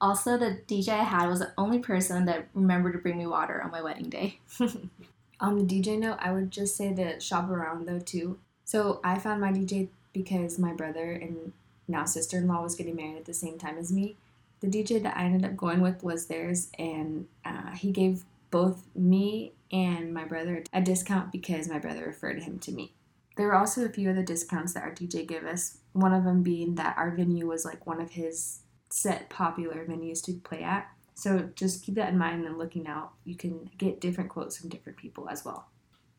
Also, 0.00 0.38
the 0.38 0.60
DJ 0.66 0.88
I 0.90 1.04
had 1.04 1.28
was 1.28 1.40
the 1.40 1.52
only 1.58 1.78
person 1.78 2.24
that 2.26 2.48
remembered 2.54 2.92
to 2.92 2.98
bring 2.98 3.18
me 3.18 3.26
water 3.26 3.62
on 3.62 3.70
my 3.70 3.82
wedding 3.82 4.08
day. 4.08 4.40
on 5.40 5.56
the 5.56 5.64
DJ 5.64 5.98
note, 5.98 6.18
I 6.20 6.32
would 6.32 6.50
just 6.50 6.76
say 6.76 6.94
to 6.94 7.20
shop 7.20 7.50
around 7.50 7.86
though 7.86 7.98
too. 7.98 8.38
So 8.64 9.00
I 9.04 9.18
found 9.18 9.40
my 9.40 9.52
DJ 9.52 9.88
because 10.12 10.58
my 10.58 10.72
brother 10.72 11.12
and 11.12 11.52
now 11.88 12.04
sister 12.04 12.38
in 12.38 12.46
law 12.46 12.62
was 12.62 12.76
getting 12.76 12.96
married 12.96 13.16
at 13.16 13.24
the 13.24 13.34
same 13.34 13.58
time 13.58 13.78
as 13.78 13.92
me. 13.92 14.16
The 14.60 14.68
DJ 14.68 15.02
that 15.02 15.16
I 15.16 15.24
ended 15.24 15.44
up 15.44 15.56
going 15.56 15.80
with 15.80 16.02
was 16.02 16.26
theirs, 16.26 16.68
and 16.78 17.26
uh, 17.44 17.70
he 17.72 17.90
gave 17.92 18.24
both 18.50 18.84
me 18.94 19.52
and 19.72 20.12
my 20.12 20.24
brother 20.24 20.64
a 20.72 20.80
discount 20.80 21.32
because 21.32 21.68
my 21.68 21.78
brother 21.78 22.04
referred 22.04 22.42
him 22.42 22.58
to 22.60 22.72
me. 22.72 22.92
There 23.40 23.48
were 23.48 23.56
also 23.56 23.86
a 23.86 23.88
few 23.88 24.10
other 24.10 24.22
discounts 24.22 24.74
that 24.74 24.82
our 24.82 24.92
DJ 24.92 25.26
gave 25.26 25.46
us, 25.46 25.78
one 25.94 26.12
of 26.12 26.24
them 26.24 26.42
being 26.42 26.74
that 26.74 26.98
our 26.98 27.10
venue 27.10 27.46
was 27.46 27.64
like 27.64 27.86
one 27.86 27.98
of 27.98 28.10
his 28.10 28.58
set 28.90 29.30
popular 29.30 29.86
venues 29.86 30.22
to 30.24 30.34
play 30.34 30.62
at. 30.62 30.90
So 31.14 31.48
just 31.54 31.82
keep 31.82 31.94
that 31.94 32.10
in 32.10 32.18
mind 32.18 32.44
and 32.44 32.58
looking 32.58 32.86
out. 32.86 33.12
You 33.24 33.36
can 33.36 33.70
get 33.78 33.98
different 33.98 34.28
quotes 34.28 34.58
from 34.58 34.68
different 34.68 34.98
people 34.98 35.26
as 35.30 35.42
well. 35.42 35.70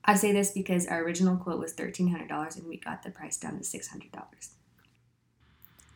I 0.03 0.15
say 0.15 0.31
this 0.31 0.49
because 0.49 0.87
our 0.87 1.03
original 1.03 1.37
quote 1.37 1.59
was 1.59 1.75
$1,300 1.75 2.57
and 2.57 2.67
we 2.67 2.77
got 2.77 3.03
the 3.03 3.11
price 3.11 3.37
down 3.37 3.59
to 3.59 3.63
$600. 3.63 4.09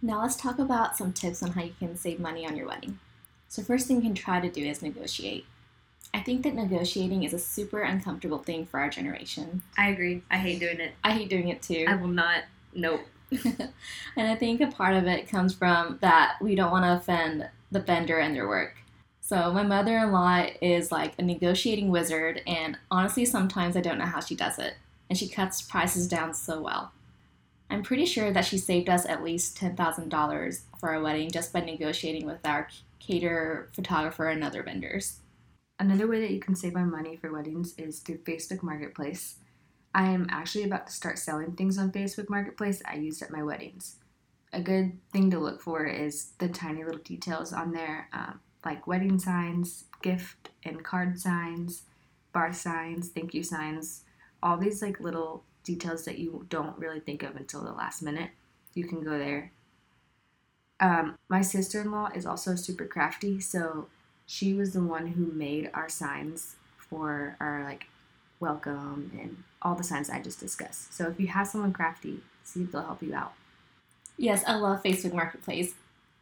Now 0.03 0.21
let's 0.21 0.35
talk 0.35 0.59
about 0.59 0.95
some 0.95 1.11
tips 1.11 1.41
on 1.41 1.53
how 1.53 1.63
you 1.63 1.73
can 1.79 1.97
save 1.97 2.19
money 2.19 2.45
on 2.45 2.55
your 2.55 2.67
wedding. 2.67 2.99
So, 3.47 3.63
first 3.63 3.87
thing 3.87 3.95
you 3.95 4.03
can 4.03 4.13
try 4.13 4.41
to 4.41 4.49
do 4.51 4.63
is 4.63 4.83
negotiate. 4.83 5.47
I 6.15 6.21
think 6.21 6.43
that 6.43 6.55
negotiating 6.55 7.23
is 7.23 7.33
a 7.33 7.39
super 7.39 7.81
uncomfortable 7.81 8.37
thing 8.37 8.65
for 8.65 8.79
our 8.79 8.89
generation. 8.89 9.61
I 9.77 9.89
agree. 9.89 10.23
I 10.31 10.37
hate 10.37 10.61
doing 10.61 10.79
it. 10.79 10.93
I 11.03 11.11
hate 11.11 11.29
doing 11.29 11.49
it 11.49 11.61
too. 11.61 11.83
I 11.89 11.95
will 11.97 12.07
not. 12.07 12.45
Nope. 12.73 13.01
and 13.31 14.25
I 14.25 14.33
think 14.35 14.61
a 14.61 14.67
part 14.67 14.95
of 14.95 15.07
it 15.07 15.27
comes 15.27 15.53
from 15.53 15.97
that 15.99 16.37
we 16.39 16.55
don't 16.55 16.71
want 16.71 16.85
to 16.85 16.95
offend 16.95 17.49
the 17.69 17.81
vendor 17.81 18.17
and 18.17 18.33
their 18.33 18.47
work. 18.47 18.77
So 19.19 19.51
my 19.51 19.63
mother-in-law 19.63 20.51
is 20.61 20.89
like 20.89 21.15
a 21.19 21.21
negotiating 21.21 21.91
wizard, 21.91 22.41
and 22.47 22.77
honestly, 22.89 23.25
sometimes 23.25 23.75
I 23.75 23.81
don't 23.81 23.97
know 23.97 24.05
how 24.05 24.21
she 24.21 24.35
does 24.35 24.57
it. 24.57 24.75
And 25.09 25.19
she 25.19 25.27
cuts 25.27 25.63
prices 25.63 26.07
down 26.07 26.33
so 26.33 26.61
well. 26.61 26.93
I'm 27.69 27.83
pretty 27.83 28.05
sure 28.05 28.31
that 28.31 28.45
she 28.45 28.57
saved 28.57 28.89
us 28.89 29.05
at 29.05 29.21
least 29.21 29.57
$10,000 29.57 30.61
for 30.79 30.91
our 30.91 31.01
wedding 31.01 31.29
just 31.29 31.51
by 31.51 31.59
negotiating 31.59 32.25
with 32.25 32.45
our 32.45 32.69
caterer, 33.01 33.67
photographer, 33.73 34.29
and 34.29 34.45
other 34.45 34.63
vendors. 34.63 35.19
Another 35.77 36.07
way 36.07 36.21
that 36.21 36.31
you 36.31 36.39
can 36.39 36.55
save 36.55 36.75
on 36.75 36.89
money 36.89 37.17
for 37.17 37.31
weddings 37.31 37.73
is 37.77 37.99
through 37.99 38.19
Facebook 38.19 38.63
Marketplace. 38.63 39.35
I 39.93 40.09
am 40.09 40.27
actually 40.29 40.63
about 40.63 40.87
to 40.87 40.93
start 40.93 41.19
selling 41.19 41.53
things 41.53 41.77
on 41.77 41.91
Facebook 41.91 42.29
Marketplace 42.29 42.81
I 42.85 42.95
used 42.95 43.21
at 43.21 43.31
my 43.31 43.43
weddings. 43.43 43.97
A 44.53 44.61
good 44.61 44.97
thing 45.11 45.29
to 45.31 45.39
look 45.39 45.61
for 45.61 45.85
is 45.85 46.31
the 46.37 46.47
tiny 46.47 46.83
little 46.83 47.01
details 47.01 47.51
on 47.51 47.73
there, 47.73 48.07
um, 48.13 48.39
like 48.63 48.87
wedding 48.87 49.19
signs, 49.19 49.85
gift 50.01 50.49
and 50.63 50.83
card 50.83 51.19
signs, 51.19 51.83
bar 52.31 52.53
signs, 52.53 53.09
thank 53.09 53.33
you 53.33 53.43
signs, 53.43 54.03
all 54.41 54.57
these 54.57 54.81
like 54.81 55.01
little 55.01 55.43
details 55.63 56.05
that 56.05 56.19
you 56.19 56.45
don't 56.49 56.77
really 56.77 57.01
think 57.01 57.21
of 57.23 57.35
until 57.35 57.63
the 57.63 57.71
last 57.71 58.01
minute. 58.01 58.31
You 58.73 58.85
can 58.87 59.03
go 59.03 59.17
there. 59.17 59.51
Um, 60.79 61.17
my 61.29 61.41
sister 61.41 61.81
in 61.81 61.91
law 61.91 62.09
is 62.13 62.25
also 62.25 62.55
super 62.55 62.85
crafty, 62.85 63.39
so 63.39 63.87
she 64.25 64.53
was 64.53 64.73
the 64.73 64.81
one 64.81 65.07
who 65.07 65.31
made 65.31 65.69
our 65.73 65.89
signs 65.89 66.55
for 66.77 67.35
our 67.39 67.63
like 67.63 67.87
welcome 68.39 69.11
and 69.19 69.43
all 69.61 69.75
the 69.75 69.83
signs 69.83 70.09
I 70.09 70.21
just 70.21 70.39
discussed. 70.39 70.93
So 70.93 71.07
if 71.07 71.19
you 71.19 71.27
have 71.27 71.47
someone 71.47 71.73
crafty, 71.73 72.21
see 72.43 72.63
if 72.63 72.71
they'll 72.71 72.83
help 72.83 73.01
you 73.01 73.13
out. 73.15 73.33
Yes, 74.17 74.43
I 74.47 74.55
love 74.55 74.83
Facebook 74.83 75.13
Marketplace. 75.13 75.73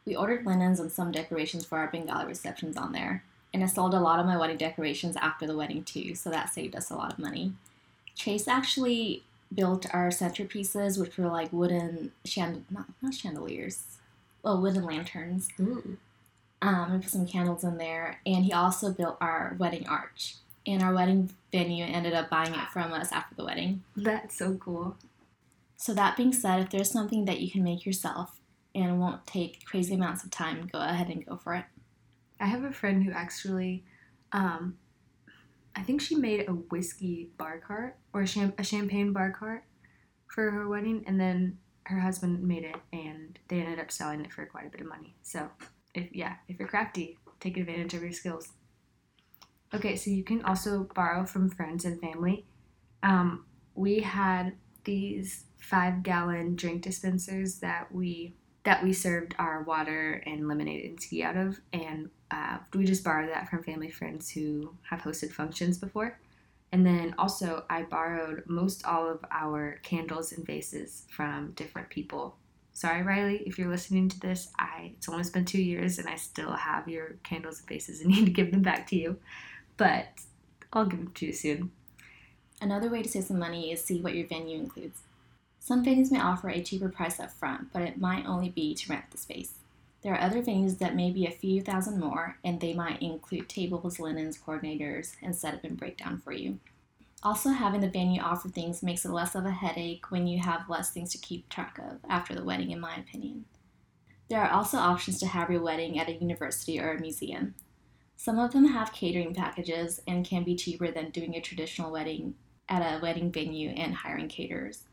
We 0.05 0.15
ordered 0.15 0.45
linens 0.45 0.79
and 0.79 0.91
some 0.91 1.11
decorations 1.11 1.65
for 1.65 1.77
our 1.77 1.87
Bengali 1.87 2.25
receptions 2.25 2.77
on 2.77 2.91
there. 2.91 3.23
And 3.53 3.63
I 3.63 3.67
sold 3.67 3.93
a 3.93 3.99
lot 3.99 4.19
of 4.19 4.25
my 4.25 4.35
wedding 4.35 4.57
decorations 4.57 5.15
after 5.15 5.45
the 5.45 5.55
wedding 5.55 5.83
too, 5.83 6.15
so 6.15 6.29
that 6.29 6.53
saved 6.53 6.75
us 6.75 6.89
a 6.89 6.95
lot 6.95 7.13
of 7.13 7.19
money. 7.19 7.53
Chase 8.15 8.47
actually 8.47 9.23
built 9.53 9.85
our 9.93 10.09
centerpieces, 10.09 10.99
which 10.99 11.17
were 11.17 11.27
like 11.27 11.53
wooden 11.53 12.11
chand- 12.25 12.65
not, 12.71 12.85
not 13.01 13.13
chandeliers, 13.13 13.83
well, 14.41 14.59
wooden 14.59 14.83
lanterns. 14.83 15.49
Ooh. 15.59 15.97
Um, 16.63 16.93
we 16.93 16.99
put 16.99 17.09
some 17.09 17.27
candles 17.27 17.65
in 17.65 17.77
there, 17.77 18.21
and 18.25 18.45
he 18.45 18.53
also 18.53 18.93
built 18.93 19.17
our 19.19 19.55
wedding 19.59 19.85
arch. 19.85 20.35
And 20.65 20.81
our 20.81 20.93
wedding 20.93 21.29
venue 21.51 21.83
ended 21.83 22.13
up 22.13 22.29
buying 22.29 22.53
it 22.53 22.69
from 22.71 22.93
us 22.93 23.11
after 23.11 23.35
the 23.35 23.43
wedding. 23.43 23.83
That's 23.97 24.37
so 24.37 24.55
cool. 24.55 24.95
So 25.75 25.93
that 25.93 26.15
being 26.15 26.31
said, 26.31 26.61
if 26.61 26.69
there's 26.69 26.89
something 26.89 27.25
that 27.25 27.41
you 27.41 27.51
can 27.51 27.65
make 27.65 27.85
yourself 27.85 28.39
and 28.73 28.97
won't 28.97 29.27
take 29.27 29.65
crazy 29.65 29.93
amounts 29.93 30.23
of 30.23 30.31
time, 30.31 30.69
go 30.71 30.79
ahead 30.79 31.09
and 31.09 31.25
go 31.25 31.35
for 31.35 31.53
it. 31.53 31.65
I 32.39 32.45
have 32.45 32.63
a 32.63 32.71
friend 32.71 33.03
who 33.03 33.11
actually, 33.11 33.83
um, 34.31 34.77
I 35.75 35.81
think 35.81 35.99
she 35.99 36.15
made 36.15 36.47
a 36.47 36.53
whiskey 36.53 37.29
bar 37.37 37.57
cart 37.59 37.97
or 38.13 38.21
a, 38.21 38.27
cham- 38.27 38.53
a 38.57 38.63
champagne 38.63 39.11
bar 39.11 39.31
cart 39.31 39.65
for 40.27 40.49
her 40.49 40.69
wedding, 40.69 41.03
and 41.07 41.19
then 41.19 41.57
her 41.87 41.99
husband 41.99 42.41
made 42.41 42.63
it, 42.63 42.77
and 42.93 43.37
they 43.49 43.59
ended 43.59 43.81
up 43.81 43.91
selling 43.91 44.21
it 44.21 44.31
for 44.31 44.45
quite 44.45 44.67
a 44.67 44.69
bit 44.69 44.79
of 44.79 44.87
money. 44.87 45.13
So, 45.23 45.49
if 45.93 46.13
yeah, 46.13 46.35
if 46.47 46.59
you're 46.59 46.67
crafty, 46.67 47.17
take 47.39 47.57
advantage 47.57 47.93
of 47.93 48.01
your 48.01 48.11
skills. 48.11 48.49
Okay, 49.73 49.95
so 49.95 50.11
you 50.11 50.23
can 50.23 50.43
also 50.43 50.87
borrow 50.93 51.25
from 51.25 51.49
friends 51.49 51.85
and 51.85 51.99
family. 51.99 52.45
Um, 53.01 53.45
we 53.75 53.99
had 53.99 54.53
these 54.83 55.45
five 55.57 56.03
gallon 56.03 56.55
drink 56.55 56.83
dispensers 56.83 57.59
that 57.59 57.91
we 57.93 58.35
that 58.63 58.81
we 58.81 58.93
served 58.93 59.35
our 59.39 59.63
water 59.63 60.23
and 60.25 60.47
lemonade 60.47 60.85
and 60.85 60.99
tea 60.99 61.21
out 61.21 61.35
of, 61.35 61.59
and 61.73 62.09
uh, 62.31 62.57
we 62.73 62.85
just 62.85 63.03
borrowed 63.03 63.29
that 63.29 63.49
from 63.49 63.61
family 63.63 63.89
friends 63.89 64.29
who 64.29 64.73
have 64.89 65.01
hosted 65.01 65.31
functions 65.31 65.77
before. 65.77 66.17
And 66.71 66.85
then 66.85 67.13
also, 67.19 67.65
I 67.69 67.83
borrowed 67.83 68.43
most 68.47 68.85
all 68.85 69.07
of 69.07 69.23
our 69.29 69.79
candles 69.83 70.31
and 70.31 70.45
vases 70.45 71.05
from 71.09 71.51
different 71.51 71.89
people. 71.89 72.37
Sorry, 72.73 73.03
Riley, 73.03 73.43
if 73.45 73.59
you're 73.59 73.69
listening 73.69 74.09
to 74.09 74.19
this, 74.19 74.49
I 74.57 74.93
it's 74.97 75.07
almost 75.07 75.33
been 75.33 75.45
two 75.45 75.61
years 75.61 75.99
and 75.99 76.09
I 76.09 76.15
still 76.15 76.51
have 76.51 76.87
your 76.87 77.15
candles 77.23 77.59
and 77.59 77.69
vases 77.69 78.01
and 78.01 78.09
need 78.13 78.25
to 78.25 78.31
give 78.31 78.51
them 78.51 78.63
back 78.63 78.87
to 78.87 78.95
you. 78.95 79.17
But 79.77 80.07
I'll 80.71 80.85
give 80.85 80.99
them 80.99 81.11
to 81.13 81.25
you 81.27 81.33
soon. 81.33 81.71
Another 82.61 82.89
way 82.89 83.03
to 83.03 83.09
save 83.09 83.25
some 83.25 83.39
money 83.39 83.71
is 83.71 83.83
see 83.83 84.01
what 84.01 84.15
your 84.15 84.27
venue 84.27 84.57
includes. 84.57 84.99
Some 85.59 85.85
venues 85.85 86.11
may 86.11 86.19
offer 86.19 86.49
a 86.49 86.61
cheaper 86.61 86.89
price 86.89 87.19
up 87.19 87.31
front, 87.31 87.71
but 87.71 87.83
it 87.83 87.99
might 87.99 88.25
only 88.25 88.49
be 88.49 88.73
to 88.73 88.89
rent 88.89 89.05
the 89.11 89.17
space. 89.17 89.53
There 90.01 90.13
are 90.13 90.19
other 90.19 90.41
venues 90.41 90.79
that 90.79 90.95
may 90.95 91.11
be 91.11 91.25
a 91.25 91.31
few 91.31 91.61
thousand 91.61 91.99
more, 91.99 92.37
and 92.43 92.59
they 92.59 92.73
might 92.73 93.01
include 93.01 93.47
tables, 93.47 93.99
linens, 93.99 94.37
coordinators, 94.37 95.15
and 95.21 95.33
setup 95.33 95.63
and 95.63 95.77
breakdown 95.77 96.21
for 96.23 96.33
you. 96.33 96.59
Also, 97.23 97.51
having 97.51 97.79
the 97.79 97.89
venue 97.89 98.21
offer 98.21 98.49
things 98.49 98.83
makes 98.83 99.05
it 99.05 99.11
less 99.11 99.33
of 99.33 99.45
a 99.45 99.51
headache 99.51 100.11
when 100.11 100.27
you 100.27 100.39
have 100.39 100.69
less 100.69 100.91
things 100.91 101.11
to 101.11 101.17
keep 101.17 101.47
track 101.47 101.79
of 101.79 101.99
after 102.09 102.35
the 102.35 102.43
wedding, 102.43 102.69
in 102.69 102.81
my 102.81 102.95
opinion. 102.97 103.45
There 104.29 104.41
are 104.41 104.51
also 104.51 104.77
options 104.77 105.19
to 105.19 105.27
have 105.27 105.49
your 105.49 105.61
wedding 105.61 105.97
at 105.97 106.09
a 106.09 106.13
university 106.13 106.79
or 106.79 106.91
a 106.91 106.99
museum. 106.99 107.55
Some 108.17 108.39
of 108.39 108.51
them 108.51 108.65
have 108.65 108.91
catering 108.91 109.33
packages 109.33 110.01
and 110.05 110.25
can 110.25 110.43
be 110.43 110.55
cheaper 110.55 110.91
than 110.91 111.11
doing 111.11 111.35
a 111.35 111.41
traditional 111.41 111.91
wedding 111.91 112.35
at 112.67 112.81
a 112.81 113.01
wedding 113.01 113.31
venue 113.31 113.69
and 113.69 113.95
hiring 113.95 114.27
caterers. 114.27 114.83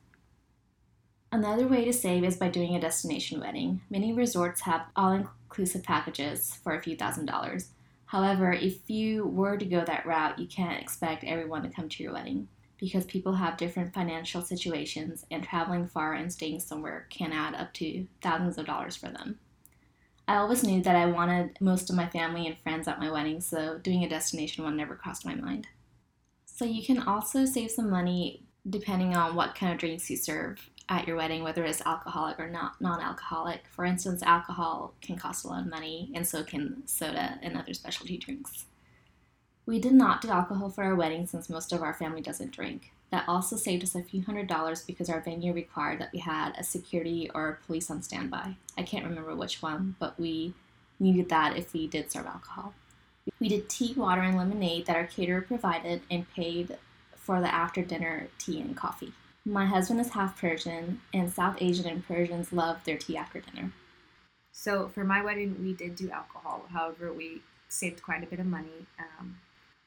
Another 1.33 1.67
way 1.67 1.85
to 1.85 1.93
save 1.93 2.25
is 2.25 2.37
by 2.37 2.49
doing 2.49 2.75
a 2.75 2.81
destination 2.81 3.41
wedding. 3.41 3.83
Many 3.89 4.13
resorts 4.13 4.63
have 4.63 4.87
all 4.97 5.13
inclusive 5.13 5.83
packages 5.83 6.59
for 6.63 6.75
a 6.75 6.83
few 6.83 6.97
thousand 6.97 7.27
dollars. 7.27 7.71
However, 8.11 8.53
if 8.53 8.91
you 8.91 9.25
were 9.25 9.57
to 9.57 9.65
go 9.65 9.85
that 9.85 10.05
route, 10.05 10.37
you 10.37 10.49
can't 10.49 10.83
expect 10.83 11.23
everyone 11.23 11.63
to 11.63 11.69
come 11.69 11.89
to 11.89 12.03
your 12.03 12.13
wedding 12.13 12.49
because 12.77 13.05
people 13.05 13.35
have 13.35 13.57
different 13.57 13.95
financial 13.95 14.43
situations 14.43 15.25
and 15.31 15.45
traveling 15.45 15.87
far 15.87 16.15
and 16.15 16.33
staying 16.33 16.59
somewhere 16.59 17.07
can 17.09 17.33
add 17.33 17.55
up 17.55 17.73
to 17.75 18.09
thousands 18.21 18.59
of 18.59 18.67
dollars 18.67 18.97
for 18.97 19.11
them. 19.11 19.39
I 20.27 20.39
always 20.39 20.65
knew 20.65 20.83
that 20.83 20.97
I 20.97 21.07
wanted 21.07 21.57
most 21.61 21.89
of 21.89 21.95
my 21.95 22.09
family 22.09 22.49
and 22.49 22.59
friends 22.59 22.89
at 22.89 22.99
my 22.99 23.13
wedding, 23.13 23.41
so 23.41 23.79
doing 23.79 24.03
a 24.03 24.09
destination 24.09 24.65
one 24.65 24.77
never 24.77 24.97
crossed 24.97 25.25
my 25.25 25.37
mind. 25.37 25.69
So 26.47 26.65
you 26.65 26.85
can 26.85 26.99
also 26.99 27.45
save 27.45 27.71
some 27.71 27.91
money 27.91 28.43
depending 28.69 29.15
on 29.15 29.37
what 29.37 29.55
kind 29.55 29.73
of 29.73 29.79
drinks 29.79 30.11
you 30.11 30.17
serve 30.17 30.69
at 30.91 31.07
your 31.07 31.17
wedding, 31.17 31.45
whether 31.45 31.65
it's 31.65 31.81
alcoholic 31.87 32.39
or 32.41 32.51
not 32.51 32.81
non-alcoholic. 32.81 33.63
For 33.71 33.85
instance, 33.85 34.23
alcohol 34.25 34.93
can 35.01 35.17
cost 35.17 35.45
a 35.45 35.49
lot 35.49 35.63
of 35.63 35.69
money, 35.69 36.11
and 36.15 36.27
so 36.27 36.43
can 36.43 36.83
soda 36.87 37.39
and 37.41 37.57
other 37.57 37.73
specialty 37.73 38.19
drinks. 38.19 38.67
We 39.67 39.79
did 39.79 39.93
not 39.93 40.21
do 40.21 40.31
alcohol 40.31 40.69
for 40.69 40.83
our 40.83 40.97
wedding 40.97 41.29
since 41.29 41.49
most 41.49 41.73
of 41.73 41.81
our 41.81 41.95
family 41.95 42.21
doesn't 42.21 42.51
drink. 42.51 42.91
That 43.13 43.25
also 43.29 43.57
saved 43.57 43.85
us 43.85 43.95
a 43.95 44.03
few 44.03 44.23
hundred 44.23 44.49
dollars 44.49 44.83
because 44.83 45.09
our 45.09 45.21
venue 45.21 45.53
required 45.53 46.01
that 46.01 46.13
we 46.13 46.19
had 46.19 46.55
a 46.59 46.65
security 46.65 47.31
or 47.35 47.61
police 47.67 47.91
on 47.91 48.03
standby. 48.03 48.57
I 48.77 48.83
can't 48.83 49.05
remember 49.05 49.35
which 49.37 49.63
one, 49.63 49.95
but 50.01 50.19
we 50.19 50.55
needed 50.99 51.29
that 51.29 51.57
if 51.57 51.73
we 51.73 51.87
did 51.87 52.11
serve 52.11 52.27
alcohol. 52.27 52.75
We 53.39 53.49
did 53.49 53.69
tea, 53.69 53.95
water, 53.97 54.23
and 54.23 54.37
lemonade 54.37 54.87
that 54.87 54.97
our 54.97 55.07
caterer 55.07 55.41
provided 55.41 56.03
and 56.11 56.31
paid 56.35 56.77
for 57.15 57.41
the 57.41 57.53
after 57.53 57.83
dinner 57.83 58.29
tea 58.39 58.61
and 58.61 58.77
coffee. 58.77 59.13
My 59.45 59.65
husband 59.65 60.01
is 60.01 60.11
half 60.11 60.39
Persian, 60.39 61.01
and 61.15 61.33
South 61.33 61.57
Asian 61.61 61.87
and 61.87 62.07
Persians 62.07 62.53
love 62.53 62.85
their 62.85 62.99
tea 62.99 63.17
after 63.17 63.41
dinner. 63.41 63.73
So 64.53 64.89
for 64.89 65.03
my 65.03 65.25
wedding, 65.25 65.57
we 65.63 65.73
did 65.73 65.97
do 65.97 66.11
alcohol. 66.11 66.67
However, 66.71 67.13
we 67.13 67.41
saved 67.69 68.03
quite 68.03 68.23
a 68.23 68.27
bit 68.27 68.39
of 68.39 68.47
money. 68.47 68.87
Um, 68.99 69.39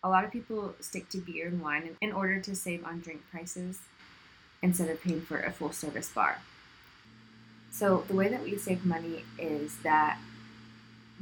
a 0.03 0.09
lot 0.09 0.25
of 0.25 0.31
people 0.31 0.73
stick 0.79 1.07
to 1.09 1.19
beer 1.19 1.47
and 1.47 1.61
wine 1.61 1.95
in 2.01 2.11
order 2.11 2.39
to 2.39 2.55
save 2.55 2.83
on 2.83 2.99
drink 2.99 3.21
prices 3.29 3.79
instead 4.61 4.89
of 4.89 5.01
paying 5.01 5.21
for 5.21 5.39
a 5.39 5.51
full 5.51 5.71
service 5.71 6.09
bar. 6.09 6.39
So 7.71 8.03
the 8.07 8.15
way 8.15 8.29
that 8.29 8.43
we 8.43 8.57
save 8.57 8.85
money 8.85 9.23
is 9.37 9.77
that 9.83 10.17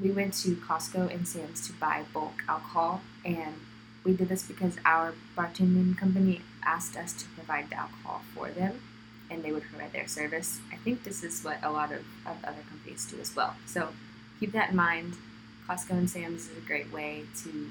we 0.01 0.11
went 0.11 0.33
to 0.35 0.55
Costco 0.55 1.13
and 1.13 1.27
Sam's 1.27 1.67
to 1.67 1.73
buy 1.73 2.03
bulk 2.13 2.43
alcohol, 2.47 3.01
and 3.25 3.55
we 4.03 4.13
did 4.13 4.29
this 4.29 4.43
because 4.43 4.77
our 4.85 5.13
bartending 5.37 5.97
company 5.97 6.41
asked 6.65 6.97
us 6.97 7.13
to 7.13 7.25
provide 7.29 7.69
the 7.69 7.75
alcohol 7.75 8.21
for 8.33 8.49
them, 8.49 8.81
and 9.29 9.43
they 9.43 9.51
would 9.51 9.63
provide 9.63 9.93
their 9.93 10.07
service. 10.07 10.59
I 10.71 10.75
think 10.77 11.03
this 11.03 11.23
is 11.23 11.43
what 11.43 11.57
a 11.63 11.71
lot 11.71 11.91
of, 11.91 12.01
of 12.25 12.43
other 12.43 12.63
companies 12.69 13.05
do 13.05 13.19
as 13.19 13.35
well. 13.35 13.55
So 13.65 13.89
keep 14.39 14.51
that 14.53 14.71
in 14.71 14.75
mind. 14.75 15.15
Costco 15.67 15.91
and 15.91 16.09
Sam's 16.09 16.49
is 16.49 16.57
a 16.57 16.61
great 16.61 16.91
way 16.91 17.23
to 17.43 17.69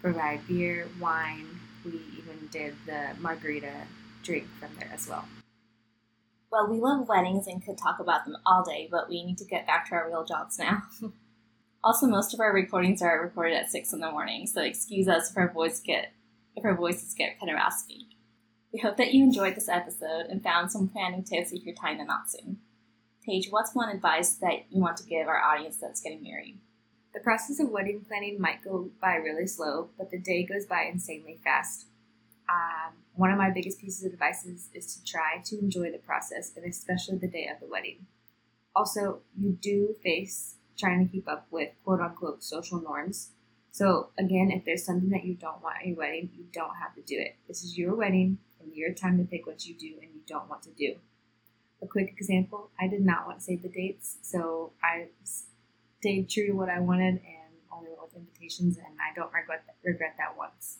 provide 0.00 0.46
beer, 0.46 0.88
wine. 1.00 1.46
We 1.84 2.00
even 2.18 2.48
did 2.50 2.74
the 2.84 3.10
margarita 3.18 3.72
drink 4.22 4.46
from 4.58 4.70
there 4.78 4.90
as 4.92 5.08
well. 5.08 5.26
Well, 6.50 6.68
we 6.68 6.78
love 6.78 7.08
weddings 7.08 7.46
and 7.46 7.64
could 7.64 7.78
talk 7.78 7.98
about 8.00 8.24
them 8.24 8.36
all 8.44 8.64
day, 8.64 8.88
but 8.90 9.08
we 9.08 9.24
need 9.24 9.38
to 9.38 9.44
get 9.44 9.66
back 9.66 9.88
to 9.88 9.94
our 9.94 10.08
real 10.08 10.24
jobs 10.24 10.58
now. 10.58 10.82
Also, 11.84 12.04
most 12.08 12.34
of 12.34 12.40
our 12.40 12.52
recordings 12.52 13.00
are 13.00 13.22
recorded 13.22 13.54
at 13.54 13.70
six 13.70 13.92
in 13.92 14.00
the 14.00 14.10
morning, 14.10 14.44
so 14.48 14.60
excuse 14.60 15.06
us 15.06 15.30
if 15.30 15.36
our 15.36 15.52
voice 15.52 15.78
get 15.78 16.10
if 16.56 16.64
our 16.64 16.74
voices 16.74 17.14
get 17.14 17.38
kind 17.38 17.50
of 17.50 17.56
raspy. 17.56 18.08
We 18.72 18.80
hope 18.80 18.96
that 18.96 19.14
you 19.14 19.22
enjoyed 19.22 19.54
this 19.54 19.68
episode 19.68 20.26
and 20.28 20.42
found 20.42 20.72
some 20.72 20.88
planning 20.88 21.22
tips 21.22 21.52
if 21.52 21.64
you're 21.64 21.74
tying 21.74 21.98
the 21.98 22.04
knot 22.04 22.30
soon. 22.30 22.58
Paige, 23.24 23.48
what's 23.50 23.74
one 23.74 23.88
advice 23.88 24.34
that 24.34 24.66
you 24.70 24.80
want 24.80 24.96
to 24.98 25.06
give 25.06 25.28
our 25.28 25.42
audience 25.42 25.76
that's 25.76 26.00
getting 26.00 26.22
married? 26.22 26.58
The 27.14 27.20
process 27.20 27.60
of 27.60 27.70
wedding 27.70 28.04
planning 28.06 28.40
might 28.40 28.62
go 28.62 28.90
by 29.00 29.14
really 29.14 29.46
slow, 29.46 29.88
but 29.96 30.10
the 30.10 30.18
day 30.18 30.44
goes 30.44 30.66
by 30.66 30.82
insanely 30.82 31.38
fast. 31.42 31.86
Um, 32.48 32.94
one 33.14 33.30
of 33.30 33.38
my 33.38 33.50
biggest 33.50 33.80
pieces 33.80 34.04
of 34.04 34.12
advice 34.12 34.44
is, 34.44 34.68
is 34.74 34.94
to 34.94 35.04
try 35.04 35.42
to 35.46 35.58
enjoy 35.58 35.90
the 35.90 35.98
process, 35.98 36.52
and 36.54 36.64
especially 36.66 37.16
the 37.16 37.26
day 37.26 37.48
of 37.52 37.58
the 37.60 37.66
wedding. 37.66 38.06
Also, 38.74 39.20
you 39.36 39.52
do 39.52 39.96
face 40.02 40.56
trying 40.78 41.04
to 41.04 41.10
keep 41.10 41.26
up 41.26 41.46
with 41.50 41.70
quote 41.84 42.00
unquote 42.00 42.44
social 42.44 42.80
norms. 42.80 43.30
So 43.76 44.08
again, 44.16 44.50
if 44.50 44.64
there's 44.64 44.86
something 44.86 45.10
that 45.10 45.26
you 45.26 45.34
don't 45.34 45.62
want 45.62 45.76
at 45.80 45.86
your 45.86 45.98
wedding, 45.98 46.30
you 46.34 46.46
don't 46.50 46.76
have 46.76 46.94
to 46.94 47.02
do 47.02 47.18
it. 47.18 47.36
This 47.46 47.62
is 47.62 47.76
your 47.76 47.94
wedding 47.94 48.38
and 48.58 48.74
your 48.74 48.94
time 48.94 49.18
to 49.18 49.24
pick 49.24 49.46
what 49.46 49.66
you 49.66 49.74
do 49.74 49.98
and 50.00 50.14
you 50.14 50.22
don't 50.26 50.48
want 50.48 50.62
to 50.62 50.70
do. 50.70 50.94
A 51.82 51.86
quick 51.86 52.14
example, 52.16 52.70
I 52.80 52.88
did 52.88 53.04
not 53.04 53.26
want 53.26 53.40
to 53.40 53.44
save 53.44 53.60
the 53.60 53.68
dates, 53.68 54.16
so 54.22 54.72
I 54.82 55.08
stayed 56.00 56.30
true 56.30 56.46
to 56.46 56.52
what 56.52 56.70
I 56.70 56.80
wanted 56.80 57.20
and 57.20 57.52
only 57.70 57.90
went 57.90 58.00
with 58.00 58.16
invitations 58.16 58.78
and 58.78 58.96
I 58.98 59.14
don't 59.14 59.30
regret 59.30 59.64
that, 59.66 59.76
regret 59.84 60.14
that 60.16 60.38
once. 60.38 60.78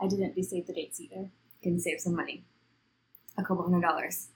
I 0.00 0.08
didn't 0.08 0.34
do 0.34 0.42
save 0.42 0.66
the 0.66 0.72
dates 0.72 0.98
either. 0.98 1.28
Can 1.62 1.78
save 1.78 2.00
some 2.00 2.16
money. 2.16 2.46
A 3.36 3.42
couple 3.44 3.64
hundred 3.64 3.82
dollars. 3.82 4.28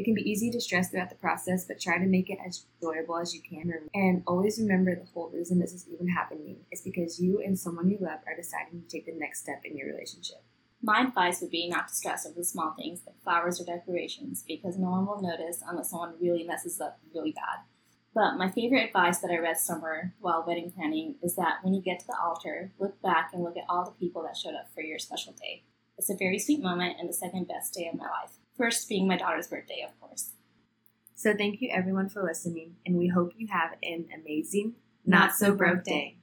It 0.00 0.04
can 0.04 0.14
be 0.14 0.30
easy 0.30 0.50
to 0.52 0.60
stress 0.62 0.88
throughout 0.88 1.10
the 1.10 1.16
process, 1.16 1.66
but 1.66 1.78
try 1.78 1.98
to 1.98 2.06
make 2.06 2.30
it 2.30 2.38
as 2.42 2.64
enjoyable 2.80 3.18
as 3.18 3.34
you 3.34 3.42
can. 3.42 3.70
And 3.92 4.22
always 4.26 4.58
remember 4.58 4.96
the 4.96 5.04
whole 5.12 5.28
reason 5.28 5.58
this 5.58 5.74
is 5.74 5.86
even 5.92 6.08
happening 6.08 6.56
is 6.72 6.80
because 6.80 7.20
you 7.20 7.42
and 7.44 7.58
someone 7.58 7.90
you 7.90 7.98
love 8.00 8.20
are 8.26 8.34
deciding 8.34 8.80
to 8.80 8.88
take 8.88 9.04
the 9.04 9.12
next 9.12 9.42
step 9.42 9.60
in 9.62 9.76
your 9.76 9.88
relationship. 9.88 10.42
My 10.80 11.02
advice 11.02 11.42
would 11.42 11.50
be 11.50 11.68
not 11.68 11.88
to 11.88 11.94
stress 11.94 12.24
over 12.24 12.36
the 12.36 12.44
small 12.44 12.72
things 12.78 13.02
like 13.06 13.22
flowers 13.22 13.60
or 13.60 13.66
decorations 13.66 14.42
because 14.48 14.78
no 14.78 14.88
one 14.88 15.04
will 15.04 15.20
notice 15.20 15.62
unless 15.68 15.90
someone 15.90 16.14
really 16.18 16.44
messes 16.44 16.80
up 16.80 16.98
really 17.14 17.32
bad. 17.32 17.66
But 18.14 18.38
my 18.38 18.50
favorite 18.50 18.86
advice 18.86 19.18
that 19.18 19.30
I 19.30 19.36
read 19.36 19.58
somewhere 19.58 20.14
while 20.18 20.46
wedding 20.46 20.70
planning 20.70 21.16
is 21.22 21.36
that 21.36 21.58
when 21.62 21.74
you 21.74 21.82
get 21.82 22.00
to 22.00 22.06
the 22.06 22.16
altar, 22.18 22.72
look 22.78 23.02
back 23.02 23.32
and 23.34 23.44
look 23.44 23.58
at 23.58 23.68
all 23.68 23.84
the 23.84 23.90
people 23.90 24.22
that 24.22 24.38
showed 24.38 24.54
up 24.54 24.72
for 24.74 24.80
your 24.80 24.98
special 24.98 25.34
day. 25.34 25.64
It's 25.98 26.08
a 26.08 26.16
very 26.16 26.38
sweet 26.38 26.62
moment 26.62 26.96
and 26.98 27.06
the 27.06 27.12
second 27.12 27.48
best 27.48 27.74
day 27.74 27.86
of 27.86 27.98
my 27.98 28.06
life. 28.06 28.39
First 28.60 28.90
being 28.90 29.08
my 29.08 29.16
daughter's 29.16 29.48
birthday, 29.48 29.82
of 29.88 29.98
course. 30.02 30.32
So 31.14 31.34
thank 31.34 31.62
you 31.62 31.70
everyone 31.72 32.10
for 32.10 32.22
listening, 32.22 32.76
and 32.84 32.98
we 32.98 33.08
hope 33.08 33.32
you 33.38 33.46
have 33.46 33.70
an 33.82 34.08
amazing, 34.14 34.74
not 35.06 35.34
so 35.34 35.54
broke 35.54 35.82
day. 35.82 36.18